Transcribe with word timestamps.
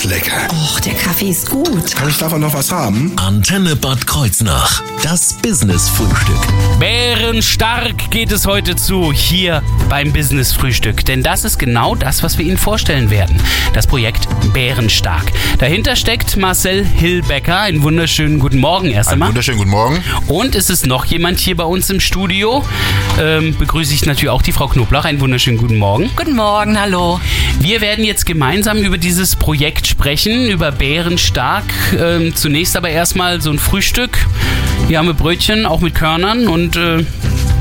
ist 0.00 0.10
lecker. 0.10 0.48
Och, 0.52 0.80
der 0.80 0.94
Kaffee 0.94 1.30
ist 1.30 1.50
gut. 1.50 1.94
Kann 1.94 2.08
ich 2.08 2.16
davon 2.16 2.40
noch 2.40 2.54
was 2.54 2.70
haben? 2.72 3.12
Antenne 3.16 3.76
Bad 3.76 4.06
Kreuznach. 4.06 4.82
Das 5.02 5.34
Business-Frühstück. 5.42 6.38
Bärenstark 6.78 8.10
geht 8.10 8.32
es 8.32 8.46
heute 8.46 8.76
zu 8.76 9.12
hier 9.12 9.62
beim 9.88 10.12
Business 10.12 10.52
Frühstück. 10.52 11.04
Denn 11.04 11.22
das 11.22 11.44
ist 11.44 11.58
genau 11.58 11.94
das, 11.94 12.22
was 12.22 12.38
wir 12.38 12.46
Ihnen 12.46 12.56
vorstellen 12.56 13.10
werden. 13.10 13.36
Das 13.74 13.86
Projekt 13.86 14.26
Bärenstark. 14.52 15.32
Dahinter 15.58 15.96
steckt 15.96 16.36
Marcel 16.36 16.84
Hillbecker. 16.84 17.60
Einen 17.60 17.82
wunderschönen 17.82 18.38
guten 18.38 18.58
Morgen 18.58 18.90
erst 18.90 19.08
Einen 19.08 19.14
einmal. 19.14 19.28
wunderschönen 19.30 19.58
guten 19.58 19.70
Morgen. 19.70 20.02
Und 20.28 20.54
es 20.54 20.70
ist 20.70 20.86
noch 20.86 21.04
jemand 21.06 21.40
hier 21.40 21.56
bei 21.56 21.64
uns 21.64 21.90
im 21.90 22.00
Studio. 22.00 22.64
Ähm, 23.18 23.56
begrüße 23.58 23.92
ich 23.92 24.06
natürlich 24.06 24.30
auch 24.30 24.42
die 24.42 24.52
Frau 24.52 24.68
Knoblauch. 24.68 25.04
Einen 25.04 25.20
wunderschönen 25.20 25.58
guten 25.58 25.78
Morgen. 25.78 26.10
Guten 26.16 26.36
Morgen, 26.36 26.80
hallo. 26.80 27.20
Wir 27.58 27.80
werden 27.80 28.04
jetzt 28.04 28.24
gemeinsam 28.24 28.78
über 28.78 28.96
dieses 28.96 29.36
Projekt 29.36 29.89
sprechen, 29.90 30.48
über 30.48 30.72
Bärenstark. 30.72 31.64
Ähm, 31.98 32.34
zunächst 32.34 32.76
aber 32.76 32.88
erstmal 32.88 33.40
so 33.40 33.50
ein 33.50 33.58
Frühstück. 33.58 34.18
Hier 34.88 34.98
haben 34.98 35.06
wir 35.06 35.14
Brötchen, 35.14 35.66
auch 35.66 35.80
mit 35.80 35.94
Körnern 35.94 36.48
und 36.48 36.76
äh, 36.76 36.98
ein 36.98 37.06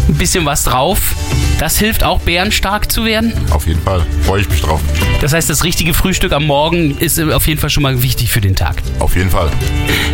bisschen 0.08 0.46
was 0.46 0.64
drauf. 0.64 1.16
Das 1.60 1.78
hilft 1.78 2.04
auch, 2.04 2.22
bärenstark 2.22 2.90
zu 2.90 3.04
werden. 3.04 3.34
Auf 3.52 3.68
jeden 3.68 3.82
Fall. 3.82 4.06
Freue 4.22 4.42
ich 4.42 4.50
mich 4.50 4.62
drauf. 4.62 4.80
Das 5.20 5.34
heißt, 5.34 5.50
das 5.50 5.66
richtige 5.66 5.94
Frühstück 5.94 6.32
am 6.32 6.46
Morgen 6.46 6.98
ist 6.98 7.18
äh, 7.18 7.34
auf 7.34 7.48
jeden 7.48 7.60
Fall 7.60 7.70
schon 7.70 7.84
mal 7.84 8.02
wichtig 8.02 8.32
für 8.32 8.42
den 8.42 8.56
Tag. 8.56 8.82
Auf 9.00 9.16
jeden 9.16 9.30
Fall. 9.30 9.52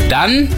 Dann 0.10 0.50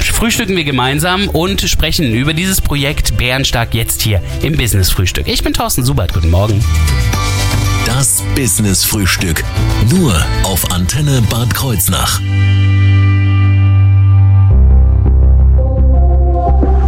frühstücken 0.00 0.56
wir 0.56 0.64
gemeinsam 0.64 1.28
und 1.28 1.62
sprechen 1.62 2.12
über 2.12 2.34
dieses 2.34 2.60
Projekt 2.60 3.16
Bärenstark 3.16 3.74
jetzt 3.74 4.02
hier 4.02 4.22
im 4.42 4.56
Business 4.56 4.90
Frühstück. 4.90 5.26
Ich 5.28 5.42
bin 5.42 5.54
Thorsten 5.54 5.84
Subert. 5.84 6.12
Guten 6.12 6.30
Morgen. 6.30 6.62
Das 7.86 8.20
Business-Frühstück. 8.34 9.44
Nur 9.90 10.12
auf 10.42 10.72
Antenne 10.72 11.22
Bad 11.30 11.54
Kreuznach. 11.54 12.20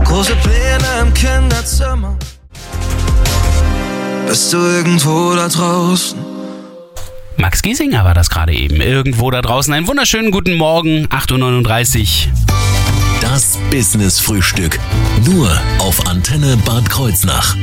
Große 0.05 0.35
Pläne 0.43 1.01
im 1.01 1.15
Kinderzimmer. 1.15 2.17
Bist 4.27 4.53
du 4.53 4.57
irgendwo 4.59 5.37
da 5.37 5.47
draußen? 5.47 6.19
Max 7.37 7.63
Giesinger 7.63 8.05
war 8.05 8.15
das 8.15 8.29
gerade 8.29 8.53
eben. 8.53 8.81
Irgendwo 8.81 9.31
da 9.31 9.41
draußen. 9.41 9.73
Einen 9.73 9.87
wunderschönen 9.87 10.33
guten 10.33 10.57
Morgen. 10.57 11.07
8.39 11.07 12.27
Uhr. 12.27 12.33
Das 13.21 13.57
Business-Frühstück. 13.71 14.81
Nur 15.25 15.49
auf 15.79 16.09
Antenne 16.09 16.57
Bad 16.57 16.91
Kreuznach. 16.91 17.55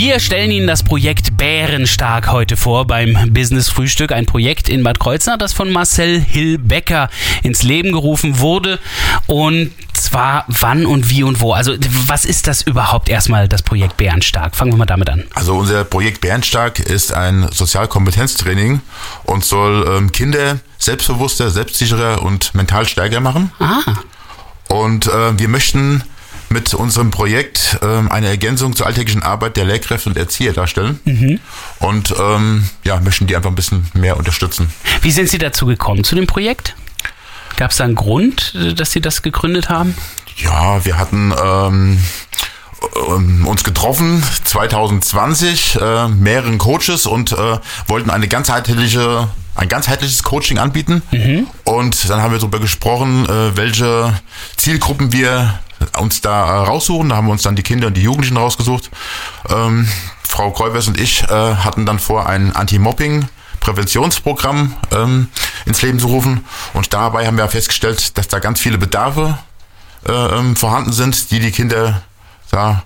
Wir 0.00 0.18
stellen 0.18 0.50
Ihnen 0.50 0.66
das 0.66 0.82
Projekt 0.82 1.36
Bärenstark 1.36 2.32
heute 2.32 2.56
vor 2.56 2.86
beim 2.86 3.34
Business 3.34 3.68
Frühstück. 3.68 4.12
Ein 4.12 4.24
Projekt 4.24 4.70
in 4.70 4.82
Bad 4.82 4.98
Kreuznach, 4.98 5.36
das 5.36 5.52
von 5.52 5.70
Marcel 5.70 6.18
Hillbecker 6.18 7.10
ins 7.42 7.62
Leben 7.62 7.92
gerufen 7.92 8.38
wurde. 8.38 8.78
Und 9.26 9.72
zwar 9.92 10.46
wann 10.48 10.86
und 10.86 11.10
wie 11.10 11.22
und 11.22 11.42
wo. 11.42 11.52
Also 11.52 11.74
was 12.06 12.24
ist 12.24 12.46
das 12.46 12.62
überhaupt 12.62 13.10
erstmal, 13.10 13.46
das 13.46 13.62
Projekt 13.62 13.98
Bärenstark? 13.98 14.56
Fangen 14.56 14.72
wir 14.72 14.78
mal 14.78 14.86
damit 14.86 15.10
an. 15.10 15.24
Also 15.34 15.54
unser 15.54 15.84
Projekt 15.84 16.22
Bärenstark 16.22 16.78
ist 16.78 17.12
ein 17.12 17.46
Sozialkompetenztraining 17.52 18.80
und 19.24 19.44
soll 19.44 19.86
ähm, 19.86 20.12
Kinder 20.12 20.60
selbstbewusster, 20.78 21.50
selbstsicherer 21.50 22.22
und 22.22 22.54
mental 22.54 22.88
stärker 22.88 23.20
machen. 23.20 23.52
Ah, 23.58 23.82
Und 24.68 25.08
äh, 25.08 25.38
wir 25.38 25.48
möchten 25.48 26.04
mit 26.50 26.74
unserem 26.74 27.10
Projekt 27.10 27.78
ähm, 27.80 28.10
eine 28.10 28.26
Ergänzung 28.26 28.74
zur 28.74 28.86
alltäglichen 28.86 29.22
Arbeit 29.22 29.56
der 29.56 29.64
Lehrkräfte 29.64 30.10
und 30.10 30.16
Erzieher 30.16 30.52
darstellen. 30.52 30.98
Und 31.78 32.12
ähm, 32.20 32.68
ja, 32.84 33.00
möchten 33.00 33.26
die 33.26 33.36
einfach 33.36 33.50
ein 33.50 33.54
bisschen 33.54 33.86
mehr 33.94 34.16
unterstützen. 34.16 34.70
wie 35.02 35.12
sind 35.12 35.28
Sie 35.28 35.38
dazu 35.38 35.66
gekommen 35.66 36.04
zu 36.04 36.16
dem 36.16 36.26
Projekt? 36.26 36.74
Gab 37.56 37.70
es 37.70 37.76
da 37.76 37.84
einen 37.84 37.94
Grund, 37.94 38.54
äh, 38.54 38.74
dass 38.74 38.90
Sie 38.90 39.00
das 39.00 39.22
gegründet 39.22 39.68
haben? 39.68 39.94
Ja, 40.36 40.84
wir 40.84 40.98
hatten 40.98 41.32
ähm, 41.42 41.98
ähm, 43.08 43.46
uns 43.46 43.62
getroffen 43.62 44.22
2020, 44.44 45.78
äh, 45.80 46.08
mehreren 46.08 46.58
Coaches 46.58 47.06
und 47.06 47.32
äh, 47.32 47.58
wollten 47.86 48.10
eine 48.10 48.26
ganzheitliche, 48.26 49.28
ein 49.54 49.68
ganzheitliches 49.68 50.22
Coaching 50.22 50.58
anbieten. 50.58 51.02
Und 51.64 52.08
dann 52.08 52.22
haben 52.22 52.32
wir 52.32 52.38
darüber 52.38 52.58
gesprochen, 52.58 53.26
äh, 53.26 53.56
welche 53.56 54.18
Zielgruppen 54.56 55.12
wir 55.12 55.60
uns 55.98 56.20
da 56.20 56.46
äh, 56.46 56.66
raussuchen. 56.66 57.08
Da 57.08 57.16
haben 57.16 57.26
wir 57.26 57.32
uns 57.32 57.42
dann 57.42 57.56
die 57.56 57.62
Kinder 57.62 57.88
und 57.88 57.94
die 57.96 58.02
Jugendlichen 58.02 58.36
rausgesucht. 58.36 58.90
Ähm, 59.48 59.88
Frau 60.26 60.50
Kreuvers 60.50 60.88
und 60.88 61.00
ich 61.00 61.22
äh, 61.24 61.28
hatten 61.28 61.86
dann 61.86 61.98
vor, 61.98 62.26
ein 62.26 62.54
Anti-Mobbing 62.54 63.28
Präventionsprogramm 63.60 64.74
ähm, 64.90 65.28
ins 65.66 65.82
Leben 65.82 65.98
zu 65.98 66.08
rufen. 66.08 66.44
Und 66.72 66.92
dabei 66.92 67.26
haben 67.26 67.36
wir 67.36 67.46
festgestellt, 67.48 68.16
dass 68.16 68.28
da 68.28 68.38
ganz 68.38 68.58
viele 68.60 68.78
Bedarfe 68.78 69.38
äh, 70.08 70.12
ähm, 70.12 70.56
vorhanden 70.56 70.92
sind, 70.92 71.30
die 71.30 71.40
die 71.40 71.50
Kinder 71.50 72.02
da 72.50 72.82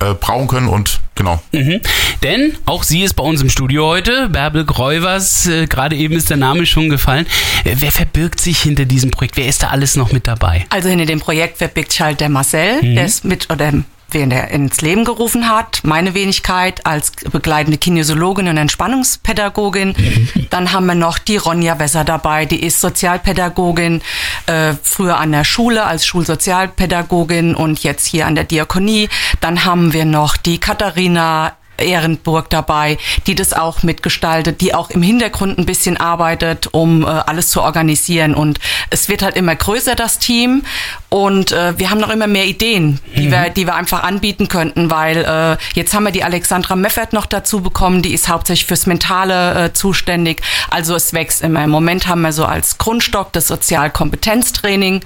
äh, 0.00 0.14
brauchen 0.14 0.48
können 0.48 0.68
und 0.68 1.00
genau. 1.14 1.42
Mhm. 1.52 1.80
Denn 2.22 2.56
auch 2.66 2.82
sie 2.82 3.02
ist 3.02 3.14
bei 3.14 3.22
uns 3.22 3.40
im 3.40 3.50
Studio 3.50 3.86
heute, 3.86 4.28
Bärbel 4.28 4.64
Gräuvers, 4.64 5.46
äh, 5.46 5.66
gerade 5.66 5.96
eben 5.96 6.14
ist 6.14 6.30
der 6.30 6.36
Name 6.36 6.66
schon 6.66 6.88
gefallen. 6.88 7.26
Äh, 7.64 7.76
wer 7.78 7.92
verbirgt 7.92 8.40
sich 8.40 8.60
hinter 8.60 8.84
diesem 8.84 9.10
Projekt? 9.10 9.36
Wer 9.36 9.46
ist 9.46 9.62
da 9.62 9.68
alles 9.68 9.96
noch 9.96 10.12
mit 10.12 10.26
dabei? 10.26 10.66
Also 10.70 10.88
hinter 10.88 11.06
dem 11.06 11.20
Projekt 11.20 11.58
verbirgt 11.58 11.92
sich 11.92 12.00
halt 12.00 12.20
der 12.20 12.28
Marcel, 12.28 12.80
der 12.82 13.04
ist 13.04 13.24
mit 13.24 13.50
oder 13.50 13.72
wen 14.12 14.30
der 14.30 14.50
ins 14.50 14.80
Leben 14.80 15.04
gerufen 15.04 15.48
hat, 15.48 15.80
meine 15.82 16.14
Wenigkeit 16.14 16.86
als 16.86 17.12
begleitende 17.30 17.78
Kinesiologin 17.78 18.48
und 18.48 18.56
Entspannungspädagogin. 18.56 19.94
Dann 20.50 20.72
haben 20.72 20.86
wir 20.86 20.94
noch 20.94 21.18
die 21.18 21.36
Ronja 21.36 21.78
Wesser 21.78 22.04
dabei, 22.04 22.46
die 22.46 22.62
ist 22.64 22.80
Sozialpädagogin, 22.80 24.02
äh, 24.46 24.74
früher 24.82 25.18
an 25.18 25.32
der 25.32 25.44
Schule 25.44 25.84
als 25.84 26.06
Schulsozialpädagogin 26.06 27.54
und 27.54 27.82
jetzt 27.82 28.06
hier 28.06 28.26
an 28.26 28.34
der 28.34 28.44
Diakonie. 28.44 29.08
Dann 29.40 29.64
haben 29.64 29.92
wir 29.92 30.04
noch 30.04 30.36
die 30.36 30.58
Katharina 30.58 31.52
Ehrenburg 31.80 32.50
dabei, 32.50 32.98
die 33.26 33.34
das 33.34 33.52
auch 33.52 33.82
mitgestaltet, 33.82 34.60
die 34.60 34.74
auch 34.74 34.90
im 34.90 35.02
Hintergrund 35.02 35.58
ein 35.58 35.66
bisschen 35.66 35.96
arbeitet, 35.96 36.68
um 36.72 37.02
äh, 37.02 37.06
alles 37.06 37.50
zu 37.50 37.62
organisieren. 37.62 38.34
Und 38.34 38.58
es 38.90 39.08
wird 39.08 39.22
halt 39.22 39.36
immer 39.36 39.54
größer, 39.54 39.94
das 39.94 40.18
Team. 40.18 40.62
Und 41.08 41.52
äh, 41.52 41.78
wir 41.78 41.90
haben 41.90 42.00
noch 42.00 42.10
immer 42.10 42.26
mehr 42.26 42.46
Ideen, 42.46 43.00
die, 43.16 43.30
wir, 43.30 43.50
die 43.50 43.66
wir 43.66 43.74
einfach 43.74 44.02
anbieten 44.02 44.48
könnten, 44.48 44.90
weil 44.90 45.18
äh, 45.18 45.56
jetzt 45.74 45.94
haben 45.94 46.04
wir 46.04 46.12
die 46.12 46.24
Alexandra 46.24 46.76
Meffert 46.76 47.12
noch 47.12 47.26
dazu 47.26 47.60
bekommen, 47.60 48.02
die 48.02 48.12
ist 48.12 48.28
hauptsächlich 48.28 48.66
fürs 48.66 48.86
Mentale 48.86 49.64
äh, 49.64 49.72
zuständig. 49.72 50.42
Also 50.70 50.94
es 50.94 51.12
wächst 51.12 51.42
immer. 51.42 51.64
Im 51.64 51.70
Moment 51.70 52.06
haben 52.06 52.22
wir 52.22 52.32
so 52.32 52.44
als 52.44 52.78
Grundstock 52.78 53.32
das 53.32 53.48
Sozialkompetenztraining 53.48 55.02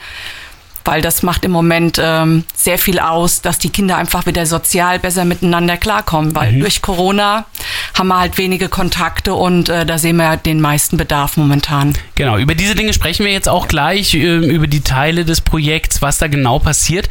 weil 0.84 1.00
das 1.00 1.22
macht 1.22 1.44
im 1.44 1.50
Moment 1.50 1.98
ähm, 2.02 2.44
sehr 2.54 2.78
viel 2.78 2.98
aus, 2.98 3.40
dass 3.40 3.58
die 3.58 3.70
Kinder 3.70 3.96
einfach 3.96 4.26
wieder 4.26 4.46
sozial 4.46 4.98
besser 4.98 5.24
miteinander 5.24 5.76
klarkommen, 5.76 6.34
weil 6.34 6.58
durch 6.58 6.82
Corona 6.82 7.46
haben 7.94 8.08
wir 8.08 8.18
halt 8.18 8.38
wenige 8.38 8.68
Kontakte 8.68 9.34
und 9.34 9.68
äh, 9.68 9.86
da 9.86 9.98
sehen 9.98 10.16
wir 10.16 10.36
den 10.36 10.60
meisten 10.60 10.96
Bedarf 10.96 11.36
momentan. 11.36 11.94
Genau, 12.16 12.36
über 12.38 12.54
diese 12.54 12.74
Dinge 12.74 12.92
sprechen 12.92 13.24
wir 13.24 13.32
jetzt 13.32 13.48
auch 13.48 13.68
gleich, 13.68 14.14
äh, 14.14 14.36
über 14.36 14.66
die 14.66 14.82
Teile 14.82 15.24
des 15.24 15.40
Projekts, 15.40 16.02
was 16.02 16.18
da 16.18 16.28
genau 16.28 16.58
passiert. 16.58 17.08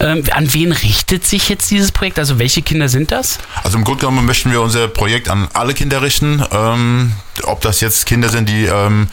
Ähm, 0.00 0.24
an 0.32 0.52
wen 0.52 0.72
richtet 0.72 1.24
sich 1.24 1.48
jetzt 1.48 1.70
dieses 1.70 1.92
Projekt? 1.92 2.18
Also 2.18 2.38
welche 2.38 2.62
Kinder 2.62 2.88
sind 2.88 3.10
das? 3.10 3.38
Also 3.62 3.78
im 3.78 3.84
Grunde 3.84 4.00
genommen 4.00 4.26
möchten 4.26 4.50
wir 4.50 4.60
unser 4.60 4.88
Projekt 4.88 5.28
an 5.28 5.48
alle 5.54 5.74
Kinder 5.74 6.02
richten. 6.02 6.42
Ähm, 6.50 7.12
ob 7.44 7.60
das 7.60 7.80
jetzt 7.80 8.06
Kinder 8.06 8.28
sind, 8.28 8.48
die 8.48 8.64
ähm, 8.64 9.08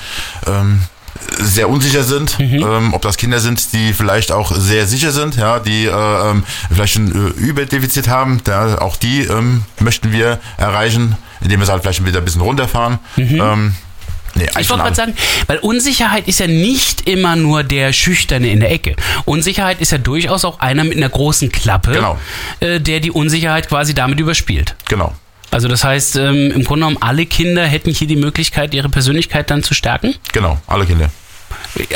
ähm, 0.47 0.81
sehr 1.39 1.69
unsicher 1.69 2.03
sind, 2.03 2.37
ähm, 2.39 2.93
ob 2.93 3.01
das 3.01 3.17
Kinder 3.17 3.39
sind, 3.39 3.73
die 3.73 3.93
vielleicht 3.93 4.31
auch 4.31 4.51
sehr 4.55 4.85
sicher 4.87 5.11
sind, 5.11 5.35
ja, 5.37 5.59
die 5.59 5.85
äh, 5.85 5.89
ähm, 6.29 6.43
vielleicht 6.71 6.97
ein 6.97 7.11
äh, 7.11 7.39
Überdefizit 7.39 8.07
haben, 8.07 8.41
da, 8.43 8.77
auch 8.79 8.95
die 8.95 9.21
ähm, 9.23 9.63
möchten 9.79 10.11
wir 10.11 10.39
erreichen, 10.57 11.15
indem 11.41 11.59
wir 11.59 11.63
es 11.63 11.69
halt 11.69 11.81
vielleicht 11.83 12.05
wieder 12.05 12.19
ein 12.19 12.25
bisschen 12.25 12.41
runterfahren. 12.41 12.99
Ähm, 13.17 13.75
nee, 14.35 14.47
Ich 14.59 14.69
wollte 14.69 14.83
gerade 14.83 14.95
sagen, 14.95 15.13
weil 15.47 15.57
Unsicherheit 15.59 16.27
ist 16.27 16.39
ja 16.39 16.47
nicht 16.47 17.07
immer 17.07 17.35
nur 17.35 17.63
der 17.63 17.93
Schüchterne 17.93 18.49
in 18.51 18.59
der 18.59 18.71
Ecke. 18.71 18.95
Unsicherheit 19.25 19.81
ist 19.81 19.91
ja 19.91 19.97
durchaus 19.97 20.45
auch 20.45 20.59
einer 20.59 20.83
mit 20.83 20.97
einer 20.97 21.09
großen 21.09 21.51
Klappe, 21.51 21.91
Genau. 21.93 22.19
äh, 22.59 22.79
der 22.79 22.99
die 22.99 23.11
Unsicherheit 23.11 23.67
quasi 23.69 23.93
damit 23.93 24.19
überspielt. 24.19 24.75
Genau. 24.87 25.13
Also 25.51 25.67
das 25.67 25.83
heißt, 25.83 26.15
ähm, 26.15 26.51
im 26.51 26.63
Grunde 26.63 26.85
genommen, 26.85 26.97
alle 27.01 27.25
Kinder 27.25 27.65
hätten 27.65 27.91
hier 27.91 28.07
die 28.07 28.15
Möglichkeit, 28.15 28.73
ihre 28.73 28.89
Persönlichkeit 28.89 29.51
dann 29.51 29.63
zu 29.63 29.73
stärken. 29.73 30.15
Genau, 30.31 30.57
alle 30.65 30.85
Kinder. 30.85 31.11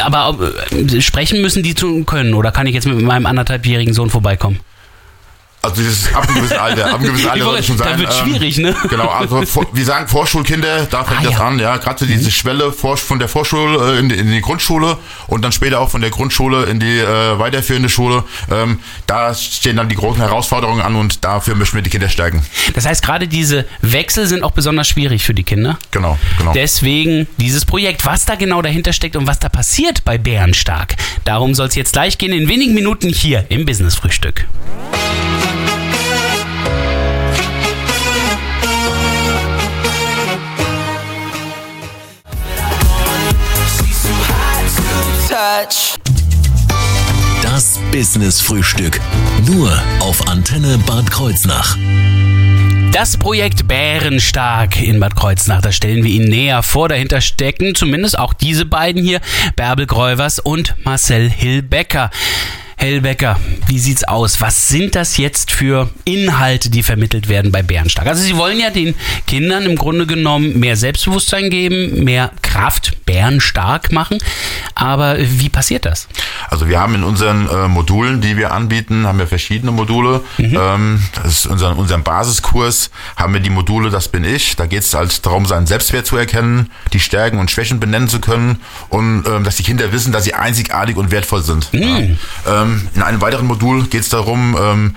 Aber 0.04 0.52
äh, 0.72 1.02
sprechen 1.02 1.42
müssen 1.42 1.64
die 1.64 1.74
zu 1.74 2.04
können 2.04 2.34
oder 2.34 2.52
kann 2.52 2.68
ich 2.68 2.76
jetzt 2.76 2.86
mit 2.86 3.02
meinem 3.02 3.26
anderthalbjährigen 3.26 3.94
Sohn 3.94 4.10
vorbeikommen? 4.10 4.60
Also 5.66 5.82
dieses 5.82 6.14
ab 6.14 6.28
einem 6.28 6.36
gewissen 6.36 6.58
Alter, 6.58 6.86
ab 6.94 7.00
einem 7.00 7.06
gewissen 7.10 7.30
Alter 7.30 7.44
sollte 7.44 7.64
schon 7.64 7.78
sein. 7.78 7.88
Da 7.94 8.00
wird 8.00 8.14
ähm, 8.14 8.28
schwierig, 8.28 8.58
ne? 8.58 8.76
Genau, 8.90 9.08
also 9.08 9.42
vor, 9.46 9.66
wir 9.74 9.86
sagen 9.86 10.08
Vorschulkinder, 10.08 10.86
da 10.86 11.04
fängt 11.04 11.22
Ah, 11.22 11.24
das 11.24 11.34
ja. 11.34 11.40
an, 11.48 11.60
ja, 11.60 11.78
gerade 11.78 12.00
so 12.00 12.06
diese 12.06 12.30
Schwelle 12.30 12.72
vor, 12.72 12.98
von 12.98 13.18
der 13.20 13.28
Vorschule 13.28 13.96
äh, 13.96 14.00
in, 14.00 14.10
die, 14.10 14.16
in 14.16 14.32
die 14.32 14.42
Grundschule 14.42 14.98
und 15.28 15.42
dann 15.44 15.52
später 15.52 15.80
auch 15.80 15.90
von 15.90 16.02
der 16.02 16.12
Grundschule 16.12 16.66
in 16.66 16.80
die 16.80 17.00
äh, 17.00 17.40
weiterführende 17.40 17.90
Schule. 17.90 18.24
Ähm, 18.52 18.80
da 19.08 19.34
stehen 19.34 19.78
dann 19.78 19.90
die 19.90 19.96
großen 19.96 20.22
Herausforderungen 20.22 20.82
an 20.82 20.96
und 20.96 21.24
dafür 21.26 21.56
möchten 21.56 21.76
wir 21.78 21.82
die 21.82 21.90
Kinder 21.90 22.10
stärken. 22.10 22.44
Das 22.74 22.86
heißt, 22.86 23.04
gerade 23.04 23.28
diese 23.28 23.66
Wechsel 23.82 24.28
sind 24.28 24.44
auch 24.44 24.52
besonders 24.52 24.88
schwierig 24.88 25.24
für 25.24 25.34
die 25.34 25.44
Kinder. 25.44 25.80
Genau, 25.92 26.18
genau. 26.38 26.54
Deswegen 26.54 27.28
dieses 27.38 27.66
Projekt, 27.66 28.06
was 28.06 28.26
da 28.26 28.36
genau 28.36 28.62
dahinter 28.62 28.94
steckt 28.94 29.16
und 29.16 29.26
was 29.26 29.40
da 29.40 29.50
passiert 29.50 30.04
bei 30.06 30.18
Bärenstark. 30.18 30.96
Darum 31.24 31.56
soll 31.56 31.68
es 31.68 31.76
jetzt 31.76 31.94
gleich 31.94 32.18
gehen, 32.18 32.34
in 32.34 32.48
wenigen 32.48 32.74
Minuten 32.76 33.10
hier 33.10 33.46
im 33.50 33.66
Business-Frühstück. 33.66 34.46
Touch. 45.46 46.00
Das 47.44 47.80
Business 47.92 48.42
Frühstück. 48.42 49.00
Nur 49.46 49.72
auf 50.00 50.28
Antenne 50.28 50.80
Bad 50.88 51.12
Kreuznach. 51.12 51.78
Das 52.92 53.16
Projekt 53.18 53.68
Bärenstark 53.68 54.82
in 54.82 55.00
Bad 55.00 55.16
Kreuznach, 55.16 55.62
das 55.62 55.76
stellen 55.76 56.04
wir 56.04 56.10
Ihnen 56.10 56.30
näher 56.30 56.64
vor. 56.64 56.90
Dahinter 56.90 57.22
stecken 57.22 57.76
zumindest 57.76 58.18
auch 58.18 58.34
diese 58.34 58.66
beiden 58.66 59.04
hier, 59.04 59.22
Bärbel 59.56 59.86
Gräuvers 59.86 60.40
und 60.40 60.74
Marcel 60.84 61.30
Hillbecker. 61.30 62.10
Hellbecker, 62.78 63.40
wie 63.68 63.80
sieht's 63.80 64.04
aus? 64.04 64.42
Was 64.42 64.68
sind 64.68 64.96
das 64.96 65.18
jetzt 65.18 65.52
für 65.52 65.90
Inhalte, 66.04 66.70
die 66.70 66.84
vermittelt 66.84 67.30
werden 67.30 67.52
bei 67.52 67.62
Bärenstark? 67.62 68.08
Also 68.08 68.24
Sie 68.24 68.36
wollen 68.36 68.60
ja 68.60 68.70
den 68.70 68.96
Kindern 69.28 69.64
im 69.64 69.76
Grunde 69.76 70.06
genommen 70.06 70.60
mehr 70.60 70.76
Selbstbewusstsein 70.76 71.50
geben, 71.50 72.04
mehr 72.04 72.32
Kraft, 72.56 73.06
bärenstark 73.06 73.92
machen. 73.92 74.18
Aber 74.76 75.18
wie 75.20 75.50
passiert 75.50 75.86
das? 75.86 76.08
Also 76.50 76.70
wir 76.70 76.80
haben 76.80 76.96
in 76.96 77.04
unseren 77.04 77.50
äh, 77.50 77.68
Modulen, 77.68 78.22
die 78.22 78.38
wir 78.38 78.54
anbieten, 78.54 79.06
haben 79.06 79.20
wir 79.20 79.28
verschiedene 79.28 79.74
Module. 79.74 80.22
Ähm, 80.38 81.04
das 81.16 81.26
ist 81.40 81.48
unser, 81.48 81.78
unserem 81.78 82.04
Basiskurs 82.04 82.92
haben 83.18 83.34
wir 83.34 83.42
die 83.42 83.50
Module, 83.50 83.90
das 83.90 84.08
bin 84.08 84.24
ich. 84.24 84.56
Da 84.56 84.68
geht 84.68 84.84
es 84.84 84.94
halt 84.94 85.26
darum, 85.26 85.46
seinen 85.46 85.68
Selbstwert 85.68 86.06
zu 86.06 86.16
erkennen, 86.16 86.72
die 86.94 87.02
Stärken 87.02 87.40
und 87.40 87.52
Schwächen 87.52 87.82
benennen 87.82 88.08
zu 88.08 88.22
können 88.22 88.62
und 88.88 89.26
ähm, 89.28 89.44
dass 89.44 89.58
die 89.58 89.64
Kinder 89.64 89.92
wissen, 89.92 90.14
dass 90.14 90.24
sie 90.24 90.34
einzigartig 90.34 90.96
und 90.96 91.12
wertvoll 91.12 91.44
sind. 91.44 91.68
Ja. 91.74 92.00
Ähm, 92.48 92.88
in 92.96 93.02
einem 93.02 93.20
weiteren 93.20 93.48
Modul 93.48 93.88
geht 93.88 94.02
es 94.02 94.10
darum, 94.10 94.56
ähm, 94.58 94.96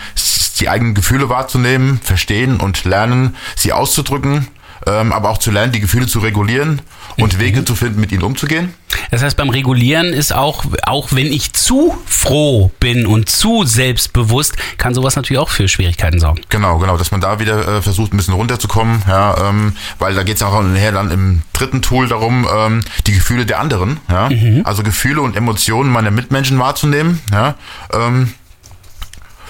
die 0.61 0.69
eigenen 0.69 0.95
Gefühle 0.95 1.29
wahrzunehmen, 1.29 2.01
verstehen 2.05 2.59
und 2.59 2.85
lernen, 2.85 3.35
sie 3.57 3.73
auszudrücken, 3.73 4.47
ähm, 4.87 5.13
aber 5.13 5.31
auch 5.31 5.39
zu 5.39 5.51
lernen, 5.51 5.73
die 5.73 5.81
Gefühle 5.81 6.07
zu 6.07 6.21
regulieren 6.21 6.83
und 7.17 7.39
Wege 7.39 7.65
zu 7.65 7.75
finden, 7.75 8.01
mit 8.01 8.13
ihnen 8.13 8.23
umzugehen. 8.23 8.75
Das 9.11 9.23
heißt, 9.23 9.37
beim 9.37 9.49
Regulieren 9.49 10.13
ist 10.13 10.33
auch, 10.33 10.65
auch 10.83 11.09
wenn 11.13 11.27
ich 11.27 11.53
zu 11.53 11.97
froh 12.07 12.71
bin 12.79 13.07
und 13.07 13.29
zu 13.29 13.65
selbstbewusst, 13.65 14.57
kann 14.77 14.95
sowas 14.95 15.17
natürlich 15.17 15.41
auch 15.41 15.49
für 15.49 15.69
Schwierigkeiten 15.69 16.19
sorgen. 16.19 16.43
Genau, 16.49 16.79
genau, 16.79 16.97
dass 16.97 17.11
man 17.11 17.21
da 17.21 17.39
wieder 17.39 17.67
äh, 17.67 17.83
versucht, 17.83 18.13
ein 18.13 18.17
bisschen 18.17 18.35
runterzukommen, 18.35 19.03
ja, 19.09 19.49
ähm, 19.49 19.75
weil 19.99 20.15
da 20.15 20.23
geht 20.23 20.37
es 20.37 20.43
auch 20.43 20.63
nachher 20.63 20.93
dann 20.93 21.11
im 21.11 21.43
dritten 21.53 21.83
Tool 21.83 22.09
darum, 22.09 22.47
ähm, 22.55 22.83
die 23.07 23.13
Gefühle 23.13 23.47
der 23.47 23.61
anderen, 23.61 24.01
ja, 24.11 24.29
also 24.65 24.83
Gefühle 24.83 25.23
und 25.23 25.37
Emotionen 25.37 25.91
meiner 25.91 26.11
Mitmenschen 26.11 26.59
wahrzunehmen, 26.59 27.21
ja, 27.33 27.55
ähm, 27.93 28.35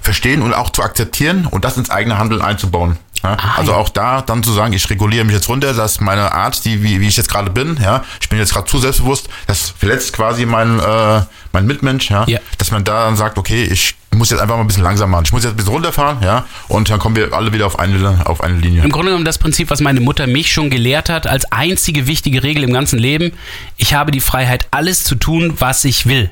verstehen 0.03 0.43
und 0.43 0.55
auch 0.55 0.71
zu 0.71 0.83
akzeptieren 0.83 1.47
und 1.47 1.65
das 1.65 1.77
ins 1.77 1.91
eigene 1.91 2.19
Handeln 2.19 2.41
einzubauen. 2.41 2.97
Ja, 3.23 3.37
also 3.57 3.75
auch 3.75 3.89
da 3.89 4.23
dann 4.23 4.43
zu 4.43 4.53
sagen, 4.53 4.73
ich 4.73 4.89
reguliere 4.91 5.25
mich 5.25 5.35
jetzt 5.35 5.49
runter, 5.49 5.73
dass 5.75 6.01
meine 6.01 6.33
Art, 6.33 6.65
die 6.65 6.83
wie, 6.83 7.01
wie 7.01 7.09
ich 7.09 7.17
jetzt 7.17 7.29
gerade 7.31 7.51
bin, 7.51 7.77
ja, 7.83 8.05
ich 8.21 8.29
bin 8.29 8.39
jetzt 8.39 8.53
gerade 8.53 8.67
zu 8.67 8.79
selbstbewusst, 8.79 9.29
das 9.47 9.71
verletzt 9.77 10.13
quasi 10.13 10.47
mein 10.47 10.79
äh, 10.79 11.23
mein 11.53 11.67
Mitmensch, 11.67 12.11
ja, 12.11 12.25
Ja. 12.27 12.39
dass 12.59 12.71
man 12.71 12.85
da 12.85 13.05
dann 13.07 13.17
sagt, 13.17 13.39
okay, 13.39 13.65
ich 13.65 13.95
muss 14.15 14.31
jetzt 14.31 14.41
einfach 14.41 14.55
mal 14.57 14.61
ein 14.63 14.67
bisschen 14.67 14.83
langsam 14.83 15.11
machen, 15.11 15.25
ich 15.25 15.33
muss 15.33 15.43
jetzt 15.43 15.53
ein 15.53 15.57
bisschen 15.57 15.73
runterfahren, 15.73 16.23
ja, 16.23 16.45
und 16.69 16.91
dann 16.91 16.99
kommen 16.99 17.17
wir 17.17 17.33
alle 17.33 17.53
wieder 17.53 17.67
auf 17.67 17.79
eine 17.79 18.21
auf 18.27 18.43
eine 18.43 18.57
Linie. 18.59 18.83
Im 18.85 18.91
Grunde 18.93 19.09
genommen 19.09 19.25
das 19.25 19.39
Prinzip, 19.39 19.71
was 19.71 19.81
meine 19.81 20.01
Mutter 20.01 20.27
mich 20.27 20.53
schon 20.53 20.71
gelehrt 20.71 21.09
hat, 21.09 21.27
als 21.27 21.51
einzige 21.51 22.07
wichtige 22.07 22.43
Regel 22.43 22.63
im 22.65 22.73
ganzen 22.73 22.99
Leben. 22.99 23.33
Ich 23.77 23.95
habe 23.95 24.11
die 24.13 24.21
Freiheit, 24.21 24.67
alles 24.71 25.05
zu 25.05 25.15
tun, 25.15 25.55
was 25.59 25.85
ich 25.85 26.07
will. 26.07 26.31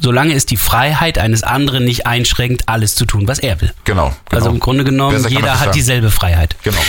Solange 0.00 0.34
es 0.34 0.44
die 0.44 0.56
Freiheit 0.56 1.18
eines 1.18 1.42
anderen 1.42 1.84
nicht 1.84 2.06
einschränkt, 2.06 2.68
alles 2.68 2.94
zu 2.94 3.04
tun, 3.06 3.28
was 3.28 3.38
er 3.38 3.60
will. 3.60 3.72
Genau, 3.84 4.08
genau. 4.08 4.16
Also 4.30 4.50
im 4.50 4.60
Grunde 4.60 4.84
genommen, 4.84 5.16
Besser 5.16 5.28
jeder 5.30 5.52
hat 5.52 5.58
sagen. 5.60 5.72
dieselbe 5.72 6.10
Freiheit. 6.10 6.56
Genau. 6.62 6.80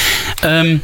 Ähm, 0.44 0.82